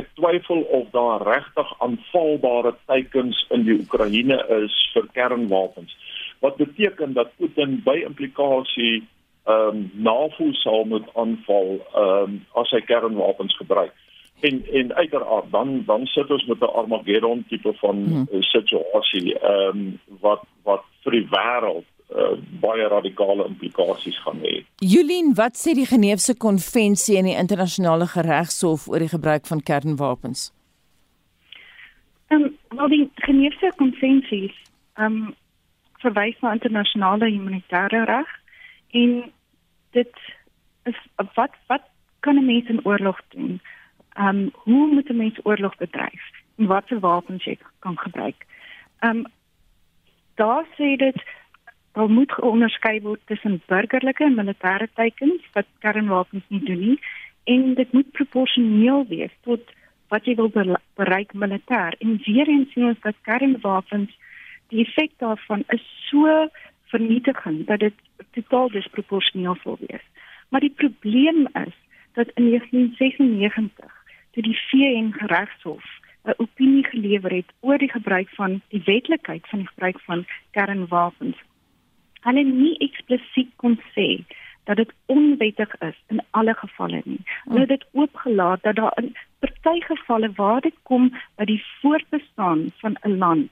[0.00, 5.92] ek twyfel of daar regtig aanvalbare teikens in die Oekraïne is vir kernwapens.
[6.40, 9.02] Wat beteken dat Putin by implikasie
[9.48, 13.92] ehm um, NAVO sal moet aanval ehm um, as hy kernwapens gebruik.
[14.48, 18.42] En en uiteraard dan dan sit ons met 'n Armageddon tipe van hmm.
[18.54, 24.64] situasie ehm um, wat wat vir die wêreld uh, baie radikale implikasies gaan hê.
[24.84, 30.48] Julien, wat sê die Geneefse konvensie en die internasionale geregshof oor die gebruik van kernwapens?
[32.28, 34.54] Ehm, um, wel die Geneefse konvensie
[34.94, 35.36] ehm um,
[35.98, 38.28] verwys na internasionale humanitêre reg
[38.94, 39.32] en
[39.96, 40.20] dit
[40.86, 40.98] is
[41.34, 41.82] wat wat
[42.20, 43.60] kan 'n mens in oorlog doen?
[44.12, 46.22] Ehm um, hoe moet 'n mens oorlog bedryf?
[46.56, 48.46] En watse wapens jy kan gebruik?
[48.98, 49.26] Ehm um,
[50.34, 51.22] daar sê dit
[51.92, 56.98] daar moet onderskei word tussen burgerlike en militêre teikens wat kernwapens nie doen nie
[57.44, 59.74] en dit moet proporsioneel wees tot
[60.08, 60.50] wat jy wil
[60.96, 61.96] bereik militêr.
[62.00, 64.12] En weer eens sien ons dat kernwapens
[64.72, 66.48] die effek daarvan is so
[66.92, 67.94] vernietigend dat dit
[68.36, 70.04] totaal disproporsioneel sal wees.
[70.48, 71.74] Maar die probleem is
[72.16, 73.96] dat in 1996
[74.32, 75.84] toe die VN geregshof
[76.24, 81.36] 'n opinie gelewer het oor die gebruik van die wetlikheid van die gebruik van kernwapens.
[82.28, 84.08] Hulle nie eksplisiet kon sê
[84.68, 87.20] dat dit onwettig is in alle gevalle nie.
[87.48, 91.08] Hulle het dit oopgelaat dat daar in party gevalle waar dit kom
[91.40, 93.50] by die voortbestaan van 'n land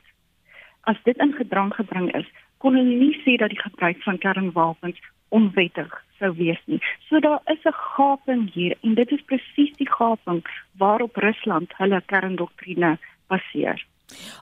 [0.87, 2.27] as dit in gedrang gebring is,
[2.62, 6.81] kon hulle nie sê dat die gebruik van kernwapens onwettig sou wees nie.
[7.09, 10.45] So daar is 'n gaping hier en dit is presies die gaping
[10.79, 13.85] waarop Rusland hulle kerndoktrine baseer.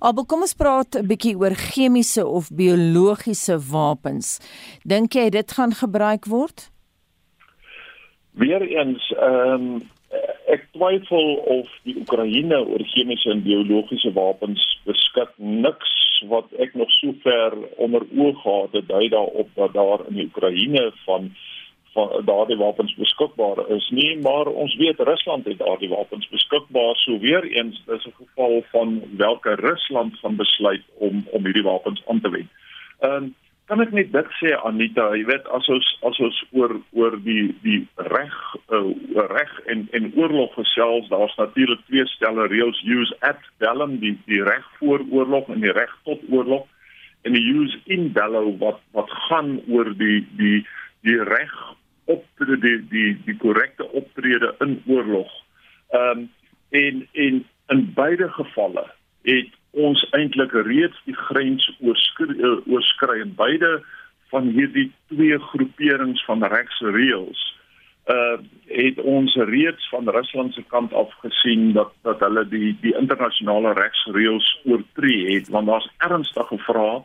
[0.01, 4.39] Aber kom ons praat 'n bietjie oor chemiese of biologiese wapens.
[4.85, 6.71] Dink jy dit gaan gebruik word?
[8.33, 9.91] Weereens, ehm um,
[10.47, 15.93] ek twyfel of die Oekraïne oor chemiese en biologiese wapens beskik niks
[16.29, 20.93] wat ek nog sover onder oog gehad het dui daarop dat daar in die Oekraïne
[21.05, 21.33] van van
[22.25, 27.45] daardie wapens beskikbaar is nie maar ons weet Rusland het daardie wapens beskikbaar so weer
[27.45, 32.31] eens is 'n geval van welke Rusland van besluit om om hierdie wapens aan te
[32.31, 32.51] wend.
[33.01, 33.33] Ehm
[33.65, 37.55] kan ek net dit sê Anita, jy weet as ons as ons oor oor die
[37.65, 37.81] die
[38.13, 38.35] reg
[38.69, 38.93] uh,
[39.31, 44.43] reg en en oorlog gesels, daar's natuurlik twee stelle reëls use at bellum die die
[44.45, 46.67] reg voor oorlog en die reg tot oorlog
[47.25, 50.61] en die use in bello wat wat gaan oor die die
[51.09, 51.55] die reg
[52.05, 55.33] op die die die korrekte optrede in oorlog.
[55.89, 56.31] Ehm um,
[56.71, 58.85] en en in beide gevalle
[59.23, 63.83] het ons eintlik reeds die grens oorskry eh, oorskry in beide
[64.33, 67.43] van hierdie twee groeperings van regsreëls
[68.13, 68.37] uh
[68.69, 73.73] het ons reeds van Rusland se kant af gesien dat dat hulle die die internasionale
[73.73, 77.01] regsreëls oortree het want daar's ernstige vrae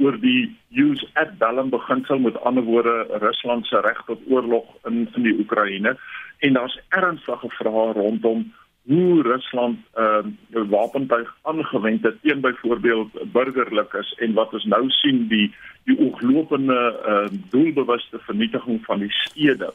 [0.00, 5.08] oor die use at bellum beginsel met ander woorde Rusland se reg tot oorlog in
[5.14, 5.96] in die Oekraïne
[6.38, 8.48] en daar's ernstige vrae rondom
[8.90, 15.28] hoe Rusland ehm uh, wapentuig aangewend het teen byvoorbeeld burgerlikes en wat ons nou sien
[15.28, 19.72] die die ooglopende ehm uh, doelbewuste vernietiging van die stede.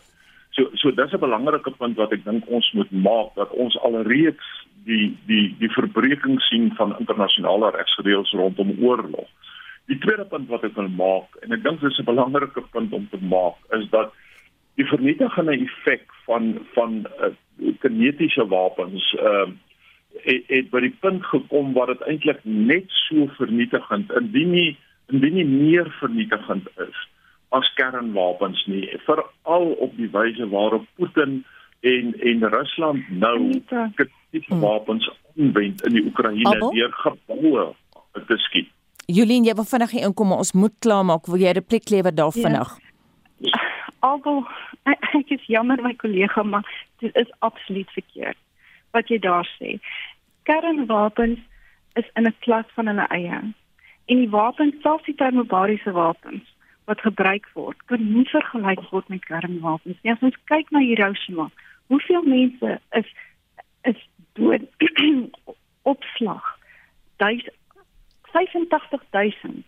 [0.49, 4.45] So so dis 'n belangrike punt wat ek dink ons moet maak dat ons alreeds
[4.85, 9.29] die die die verbreeking sien van internasionale regsreëls rondom oorlog.
[9.85, 13.07] Die tweede punt wat ek wil maak en ek dink dis 'n belangrike punt om
[13.09, 14.13] te maak is dat
[14.75, 17.31] die vernietigende effek van van uh,
[17.79, 19.53] kinetiese wapens ehm uh,
[20.23, 24.77] het, het by die punt gekom waar dit eintlik net so vernietigend indien nie
[25.11, 27.01] indien nie meer vernietigend is
[27.55, 31.43] as kernwapens nie veral op die wyse waarop Putin
[31.79, 37.73] en en Rusland nou kinetiese wapens aanwend in die Oekraïne deur geboue
[38.27, 38.71] te skiet.
[39.05, 41.27] Julien, jy wil vinnig inkom, ons moet klaarmaak.
[41.29, 42.69] Wil jy 'n repliek lewer daar vinnig?
[43.37, 43.59] Ja.
[43.99, 44.47] Algo
[44.85, 46.65] ek is jammer my kollega maar
[46.99, 48.37] dit is absoluut verkeerd
[48.91, 49.79] wat jy daar sê.
[50.43, 51.39] Kernwapens
[51.93, 53.53] is in 'n klas van hulle eie.
[54.05, 56.43] En die wapens, selfs die termobariese wapens
[56.85, 60.11] wat gebruik word, kan nie vergelyk word met kernwapens nie.
[60.11, 61.49] As ons kyk na Hiroshima,
[61.87, 63.09] hoeveel mense is
[63.81, 64.61] is dood
[65.93, 66.57] opslag?
[68.35, 69.65] 85000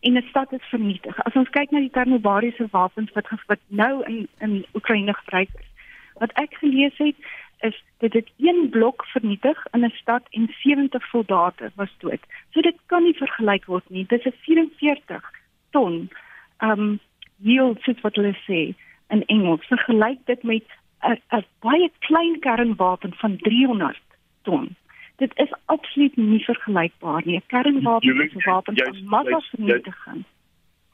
[0.00, 1.24] en 'n stad is vernietig.
[1.24, 5.68] As ons kyk na die termobariese wapens wat wat nou in in Oekraïne gebruik is.
[6.14, 7.16] Wat ek gelees het
[7.60, 12.20] is dit het een blok vernietig in 'n stad en 70 soldate was dood.
[12.50, 14.06] So dit kan nie vergelyk word nie.
[14.06, 15.30] Dit is 'n 44
[15.70, 16.10] ton
[16.58, 17.00] um
[17.36, 18.74] yield soos wat hulle sê
[19.08, 19.66] in Engels.
[19.66, 20.64] Vergelyk dit met
[21.02, 24.00] 'n baie klein kernwapen van 300
[24.42, 24.76] ton
[25.20, 27.42] dit is absoluut nie vergelykbaar nie.
[27.46, 30.24] Kernwapen is 'n wapen van massavernietiging.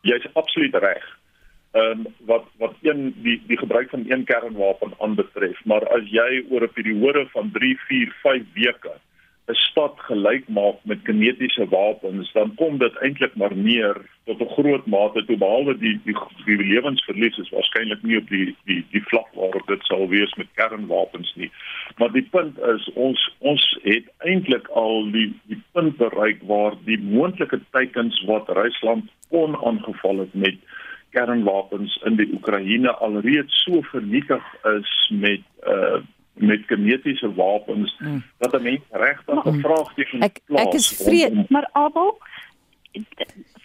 [0.00, 1.04] Jy's absoluut reg.
[1.70, 6.44] Ehm um, wat wat een die die gebruik van een kernwapen aanbetref, maar as jy
[6.50, 8.92] oor 'n periode van 3, 4, 5 weke
[9.48, 14.54] 'n stad gelyk maak met kinetiese wapens, dan kom dit eintlik maar neer tot 'n
[14.58, 19.02] groot mate toe behalwe die die, die lewensverlies is waarskynlik nie op die die die
[19.10, 21.50] vlak waarop dit sal wees met kernwapens nie.
[21.96, 26.98] Maar die punt is ons ons het eintlik al die die punt bereik waar die
[26.98, 30.58] moontlike teikens wat Rusland kon aangeval het met
[31.10, 34.42] kernwapens in die Oekraïne alreeds so vernietig
[34.74, 36.02] is met uh
[36.36, 38.22] met kinetiese wapens mm.
[38.38, 40.66] dat 'n mens regtig 'n vraagteken ek, plaas.
[40.66, 42.18] Ek is vreed, om, maar Abel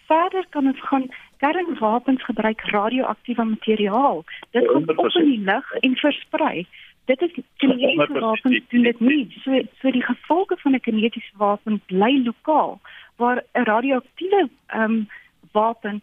[0.06, 1.06] verder kan ons gaan
[1.36, 4.24] kernwapens gebruik radioaktiewe materiaal.
[4.50, 6.66] Dit kom op in die lug en versprei.
[7.04, 9.36] Dit is kinetiese wapens doen dit nie.
[9.44, 12.80] So so die gevolge van 'n kinetiese wapen bly lokaal
[13.16, 15.08] waar 'n radioaktiewe ehm um,
[15.52, 16.00] wapen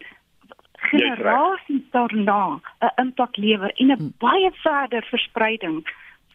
[0.72, 4.12] generasies daarna 'n impak lewer en 'n hmm.
[4.18, 5.84] baie verder verspreiding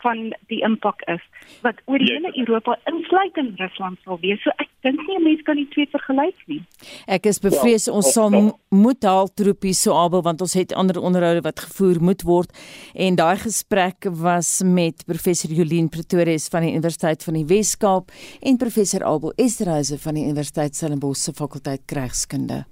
[0.05, 1.23] van die impak is
[1.65, 4.41] wat oor die hele Europa insluitend Rusland sal wees.
[4.45, 6.61] So ek dink nie mense kan die twee vergelyk nie.
[7.09, 8.33] Ek is bevrees ja, ons sal
[8.75, 12.53] moet haal troepie so abel want ons het ander onderhoude wat gevoer moet word
[12.93, 18.13] en daai gesprek was met professor Jolien Pretorius van die Universiteit van die Wes-Kaap
[18.45, 22.63] en professor Abel Esterhuise van die Universiteit Stellenbosch se fakulteit krygskunde.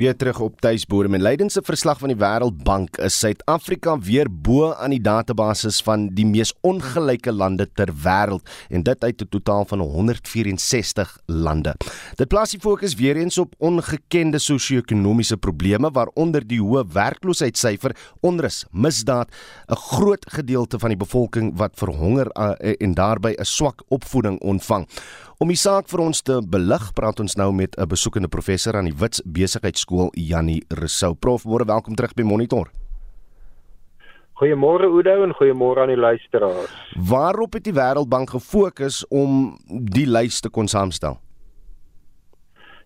[0.00, 4.94] Weer terug op tuisbodem en leidense verslag van die Wêreldbank is Suid-Afrika weer bo aan
[4.94, 9.80] die database van die mees ongelyke lande ter wêreld en dit uit 'n totaal van
[9.80, 11.74] 164 lande.
[12.14, 18.64] Dit plaas die fokus weer eens op ongekende sosio-ekonomiese probleme waaronder die hoë werkloosheidssyfer, onrus,
[18.70, 19.28] misdaad,
[19.68, 24.88] 'n groot gedeelte van die bevolking wat verhonger uh, en daarbey 'n swak opvoeding ontvang.
[25.38, 28.84] Om die saak vir ons te belig, praat ons nou met 'n besoekende professor aan
[28.84, 31.14] die Wits Besigheidsskool, Jannie Rousseau.
[31.14, 32.79] Prof, môre welkom terug by Monitor.
[34.40, 36.72] Goeiemôre Oudo en goeiemôre aan die luisteraars.
[36.96, 41.18] Waarop het die Wêreldbank gefokus om die lys te kon saamstel?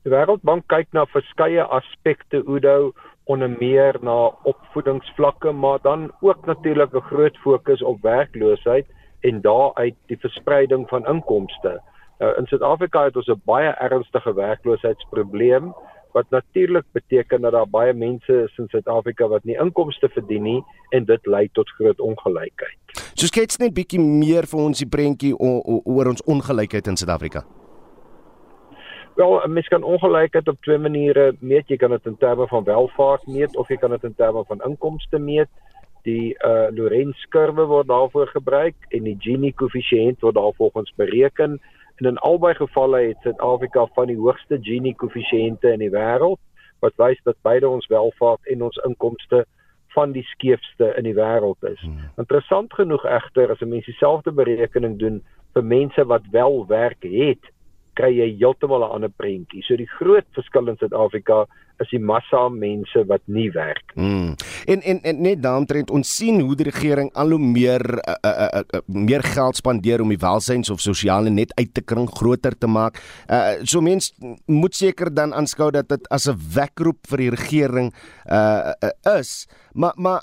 [0.02, 2.90] Die Wêreldbank kyk na verskeie aspekte Oudo
[3.30, 8.86] onder meer na opvoedingsvlakke, maar dan ook natuurlik 'n groot fokus op werkloosheid
[9.20, 11.80] en daaruit die verspreiding van inkomste.
[12.18, 15.74] Nou in Suid-Afrika het ons 'n baie ernstige werkloosheidsprobleem
[16.15, 20.61] wat natuurlik beteken dat daar baie mense is in Suid-Afrika wat nie inkomste verdien nie
[20.95, 22.79] en dit lei tot groot ongelykheid.
[23.19, 27.43] So skets net bietjie meer vir ons die prentjie oor ons ongelykheid in Suid-Afrika.
[29.19, 31.69] Wel, mens kan ongelykheid op twee maniere meet.
[31.69, 34.62] Jy kan dit in terme van welvaart meet of jy kan dit in terme van
[34.67, 35.51] inkomste meet.
[36.07, 41.59] Die uh Lorenz kurwe word daarvoor gebruik en die Gini koëffisiënt word daarvolgens bereken
[42.01, 46.40] En in albei gevalle het Suid-Afrika van die hoogste Gini koëffisiënte in die wêreld
[46.82, 49.45] wat wys dat beide ons welvaart en ons inkomste
[49.95, 51.80] van die skeefste in die wêreld is.
[51.80, 52.11] Hmm.
[52.20, 55.22] Interessant genoeg egter as 'n mens dieselfde berekening doen
[55.55, 57.45] vir mense wat wel werk het,
[57.95, 59.62] kry jy heeltemal 'n ander prentjie.
[59.62, 61.47] So die groot verskil in Suid-Afrika
[61.82, 63.95] is die massa mense wat nie werk.
[63.95, 64.34] Mm.
[64.70, 68.49] En, en en net daaromtrent ons sien hoe die regering al hoe meer uh, uh,
[68.61, 72.55] uh, uh, meer geld spandeer om die welsyns of sosiale net uit te kring groter
[72.59, 73.01] te maak.
[73.26, 74.12] Uh, so mense
[74.47, 77.92] moet seker dan aanskou dat dit as 'n wekroep vir die regering
[78.30, 79.49] uh, uh, is.
[79.72, 80.22] Maar maar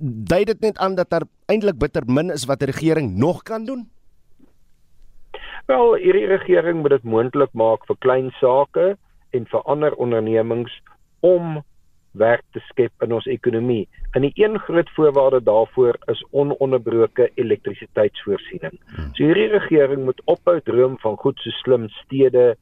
[0.00, 3.64] dui dit net aan dat daar eintlik bitter min is wat die regering nog kan
[3.64, 3.86] doen?
[5.70, 8.86] Wel, hierdie regering moet dit moontlik maak vir klein sake
[9.36, 10.72] en vir ander ondernemings
[11.22, 11.60] om
[12.18, 13.84] werk te skep in ons ekonomie.
[14.18, 18.74] En die een groot voorwaarde daarvoor is ononderbroke elektrisiteitsvoorsiening.
[18.96, 19.12] Hmm.
[19.14, 22.56] So hierdie regering moet ophou droom van goed so slim stede,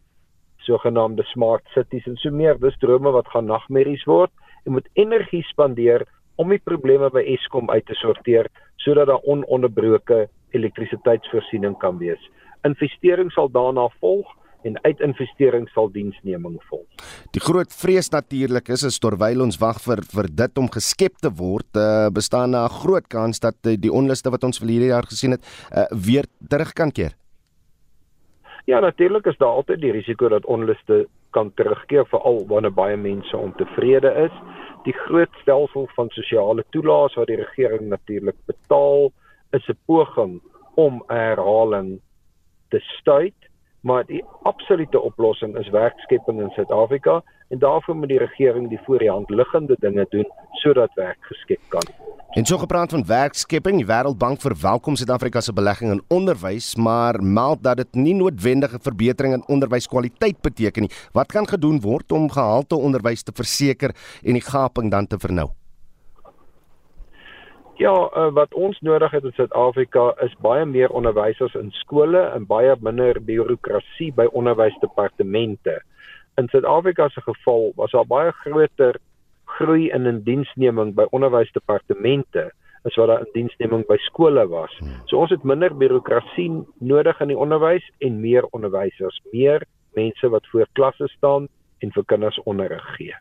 [0.69, 2.61] sogenaamde smart cities en so meer.
[2.61, 4.35] Dis drome wat gaan nagmerries word
[4.67, 6.05] en moet energie spandeer
[6.37, 8.53] om die probleme by Eskom uit te sorteer
[8.85, 12.21] sodat daar ononderbroke elektrisiteitsvoorsiening kan wees
[12.63, 14.27] investering sal daarna volg
[14.63, 16.87] en uitinvestering sal diensneming volg.
[17.35, 21.31] Die groot vrees natuurlik is is terwyl ons wag vir vir dit om geskep te
[21.31, 25.07] word, uh, bestaan 'n groot kans dat uh, die onluste wat ons vir hierdie jaar
[25.07, 27.15] gesien het, uh, weer terug kan keer.
[28.67, 33.37] Ja, natuurlik is daar altyd die risiko dat onluste kan terugkeer veral wanneer baie mense
[33.37, 34.35] ontevrede is.
[34.85, 39.13] Die groot stelsel van sosiale toelaas wat die regering natuurlik betaal,
[39.53, 40.41] is 'n poging
[40.75, 42.01] om herhaling
[42.69, 43.35] te stuit,
[43.81, 48.99] maar die absolute oplossing is werkskepping in Suid-Afrika en daarvoor moet die regering die voor
[48.99, 50.27] die hand liggende dinge doen
[50.63, 52.09] sodat werk geskep kan word.
[52.37, 57.63] En so gepraat van werkskepping, die Wêreldbank verwelkom Suid-Afrika se belegging in onderwys, maar meld
[57.63, 60.93] dat dit nie noodwendige verbetering in onderwyskwaliteit beteken nie.
[61.13, 65.49] Wat kan gedoen word om gehalte onderwys te verseker en die gaping dan te vernou?
[67.79, 72.47] Ja, uh, wat ons nodig het in Suid-Afrika is baie meer onderwysers in skole en
[72.51, 75.77] baie minder bureaukrasie by onderwysdepartemente.
[76.43, 78.99] In Suid-Afrika se geval was daar baie groter
[79.45, 82.49] groei in indiensneming by onderwysdepartemente
[82.83, 84.75] as wat daar indiensneming by skole was.
[84.83, 84.99] Hmm.
[85.07, 86.51] So ons het minder bureaukrasie
[86.83, 89.63] nodig in die onderwys en meer onderwysers, meer
[89.95, 91.47] mense wat voor klasse staan
[91.79, 93.15] en vir kinders onderrig gee.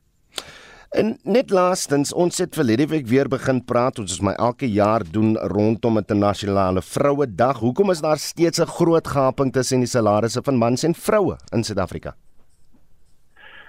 [0.96, 5.04] En net laastens, ons het verlede week weer begin praat, ons is my elke jaar
[5.12, 7.60] doen rondom internasionale vrouedag.
[7.60, 11.64] Hoekom is daar steeds 'n groot gaping tussen die salarisse van mans en vroue in
[11.64, 12.16] Suid-Afrika?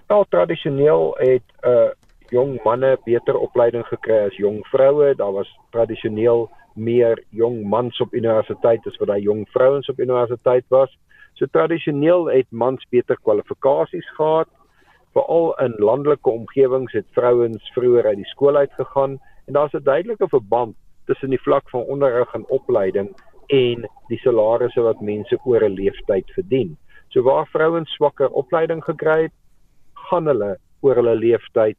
[0.06, 1.90] Wel tradisioneel het uh
[2.30, 5.14] jong manne beter opleiding gekry as jong vroue.
[5.14, 10.64] Daar was tradisioneel meer jong mans op universiteit as wat daai jong vrouens op universiteit
[10.68, 10.98] was.
[11.34, 14.48] So tradisioneel het mans beter kwalifikasies gehad.
[15.12, 19.82] Veral in landelike omgewings het vrouens vroeër uit die skool uit gegaan en daar's 'n
[19.82, 23.08] duidelike verband tussen die vlak van onderrig en opleiding
[23.46, 26.76] en die salarisse wat mense oor 'n leeftyd verdien.
[27.08, 29.32] So waar vrouens swakker opleiding gekry het,
[29.94, 31.76] gaan hulle oor hulle leeftyd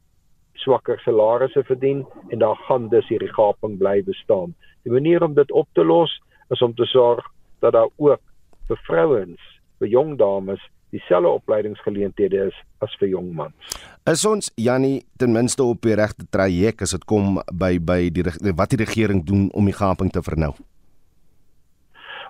[0.54, 4.54] swakker salarisse verdien en daar gaan dus hierdie gaping bly bestaan.
[4.82, 6.20] Die manier om dit op te los
[6.50, 7.24] is om te sorg
[7.60, 8.20] dat daar ook
[8.68, 9.40] vir vrouens,
[9.78, 10.60] vir jong dames
[10.94, 13.78] dieselfde opleidingsgeleenthede is as vir jong mans.
[14.10, 18.26] Is ons Jannie ten minste op die regte traject as dit kom by by die
[18.56, 20.54] wat die regering doen om die gaping te vernou?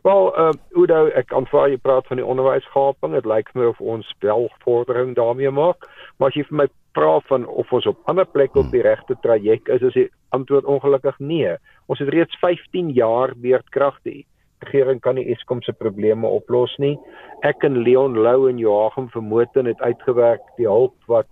[0.02, 3.12] Wel, uh Udo, ek aanvaar jy praat van die onderwysgaping.
[3.18, 5.84] Dit lyk my of ons wel vordering daarmee maak,
[6.16, 9.14] maar as jy vir my praat van of ons op ander plekke op die regte
[9.22, 11.52] traject is, is die antwoord ongelukkig nee.
[11.92, 14.24] Ons het reeds 15 jaar beerdkrag die
[14.64, 16.96] regering kan nie Eskom se probleme oplos nie.
[17.46, 21.28] Ek en Leon Lou en Joachim Vermoten het uitgewerk die hulp wat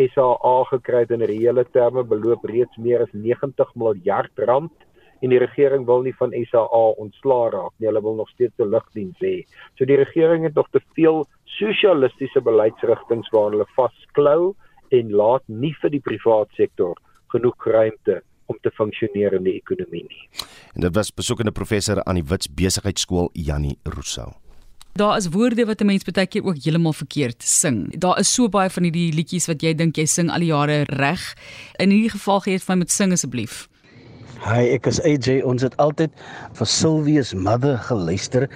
[0.00, 4.72] SAA gekry het in reële terme beloop reeds meer as 90 miljard rand
[5.20, 7.90] en die regering wil nie van SAA ontslaa raak nie.
[7.90, 9.44] Hulle wil nog steeds 'n lugdiens hê.
[9.76, 14.54] So die regering het nog te veel sosialistiese beleidsrigtinge waar hulle vasklou
[14.90, 16.96] en laat nie vir die privaat sektor
[17.28, 20.22] genoeg ruimte om te funksioneer in die ekonomie nie.
[20.74, 24.32] En dit was besoekende professor aan die Wits Besigheidsskool Jannie Rousseau.
[24.98, 27.98] Daar is woorde wat 'n mens baie keer ook heeltemal verkeerd sing.
[27.98, 30.82] Daar is so baie van hierdie liedjies wat jy dink jy sing al die jare
[30.82, 31.34] reg.
[31.78, 33.69] In hierdie geval gee dit vir my met sing asseblief.
[34.40, 35.42] Hi, ek is AJ.
[35.44, 36.14] Ons het altyd
[36.56, 38.46] vir Sylvia's mother geluister.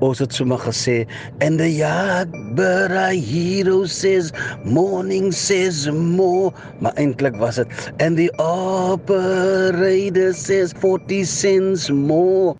[0.00, 1.02] Ons het sommer gesê
[1.44, 4.32] and the yard but a hero says
[4.64, 6.48] morning says more.
[6.80, 7.68] Maar eintlik was dit
[8.00, 12.56] and the operator says 40 cents more.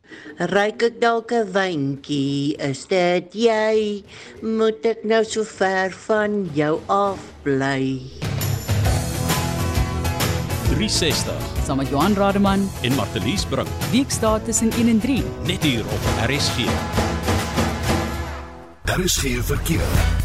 [0.52, 2.60] Ryk ek dalk 'n wyntjie?
[2.60, 4.04] Is dit jy?
[4.44, 8.33] Moet ek nou so ver van jou af bly?
[10.74, 13.68] 360 saam met Johan Rademan en Martelies Brink.
[13.90, 16.56] Weekdae tussen 1 en 3 net hier op RSG.
[18.82, 20.23] Daar is geen verkeer.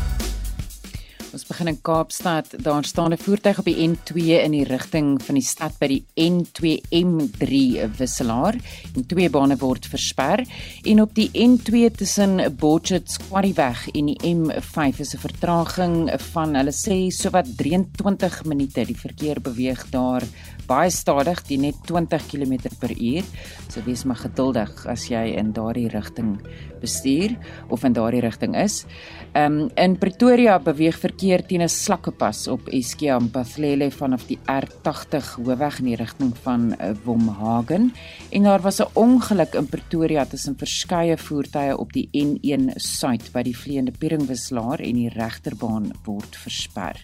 [1.60, 2.64] Begin in Kaapstad.
[2.64, 6.05] Daar staan 'n voertuig op die N2 in die rigting van die stad by die
[6.16, 7.51] N2M3
[7.97, 8.55] wisselaar.
[8.95, 10.45] En twee bane word versper
[10.84, 16.72] en op die N2 tussen Botchet's Quarryweg en die M5 is 'n vertraging van hulle
[16.72, 18.86] sê sowat 23 minute.
[18.86, 20.24] Die verkeer beweeg daar
[20.70, 23.24] baie stadig, die net 20 km/h.
[23.70, 26.38] So wees maar geduldig as jy in daardie rigting
[26.80, 27.36] bestuur
[27.70, 28.86] of in daardie rigting is.
[29.34, 35.36] Ehm um, in Pretoria beweeg verkeer teen 'n slakkepas op Eskia Mpathlele vanaf die R80
[35.44, 37.94] hoofweg in die rigting van uh, Womhagen
[38.32, 43.44] en daar was 'n ongeluk in Pretoria tussen verskeie voertuie op die N1 suid by
[43.44, 46.96] die vleiende Pieringwisselaar en die regterbaan word versper.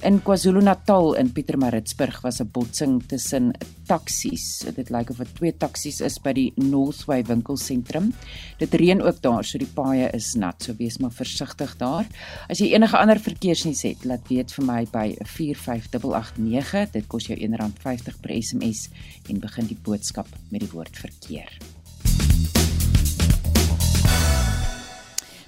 [0.00, 3.52] In KwaZulu-Natal in Pietermaritzburg was 'n botsing tussen
[3.86, 4.64] taksies.
[4.74, 8.14] Dit lyk of dit twee taksies is by die Northway winkelsentrum.
[8.58, 12.06] Dit reën ook daar, so die paaie is nat, so wees maar versigtig daar.
[12.48, 16.90] As jy enige ander verkeersnuus het, laat weet vir my by 45889.
[16.92, 18.88] Dit kos jou R1.50 per SMS
[19.28, 21.58] en begin die boodskap met die woord verkeer.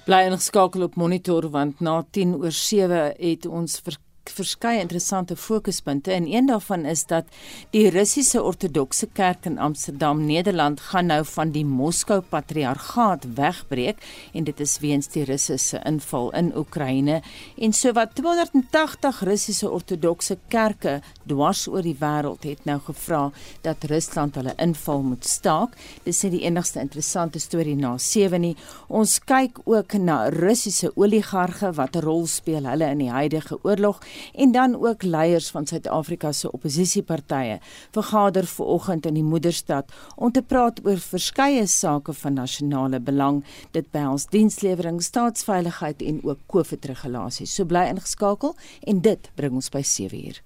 [0.05, 6.11] Bly ingeskakel op monitor want na 10 oor 7 het ons verkeer verskeie interessante fokuspunte
[6.11, 7.29] en een daarvan is dat
[7.71, 14.01] die Russiese Ortodokse Kerk in Amsterdam, Nederland gaan nou van die Moskou Patriargaat wegbreek
[14.33, 17.21] en dit is weens die Russiese inval in Oekraïne
[17.57, 23.23] en sowat 280 Russiese Ortodokse kerke dwars oor die wêreld het nou gevra
[23.61, 25.77] dat Rusland hulle inval moet staak.
[26.03, 28.55] Dis nie die enigste interessante storie na 7 nie.
[28.87, 34.01] Ons kyk ook na Russiese oligarge wat 'n rol speel hulle in die huidige oorlog
[34.33, 37.59] en dan ook leiers van Suid-Afrika se oppositiepartye
[37.91, 43.43] vergader ver oggend in die moederstad om te praat oor verskeie sake van nasionale belang.
[43.71, 47.55] Dit behels dienslewering staatsveiligheid en ook COVID-regulasies.
[47.55, 50.41] So bly ingeskakel en dit bring ons by 7 uur.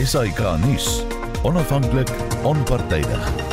[0.00, 1.02] SAK nuus.
[1.42, 2.10] Onafhanklik
[2.44, 3.49] onpartydig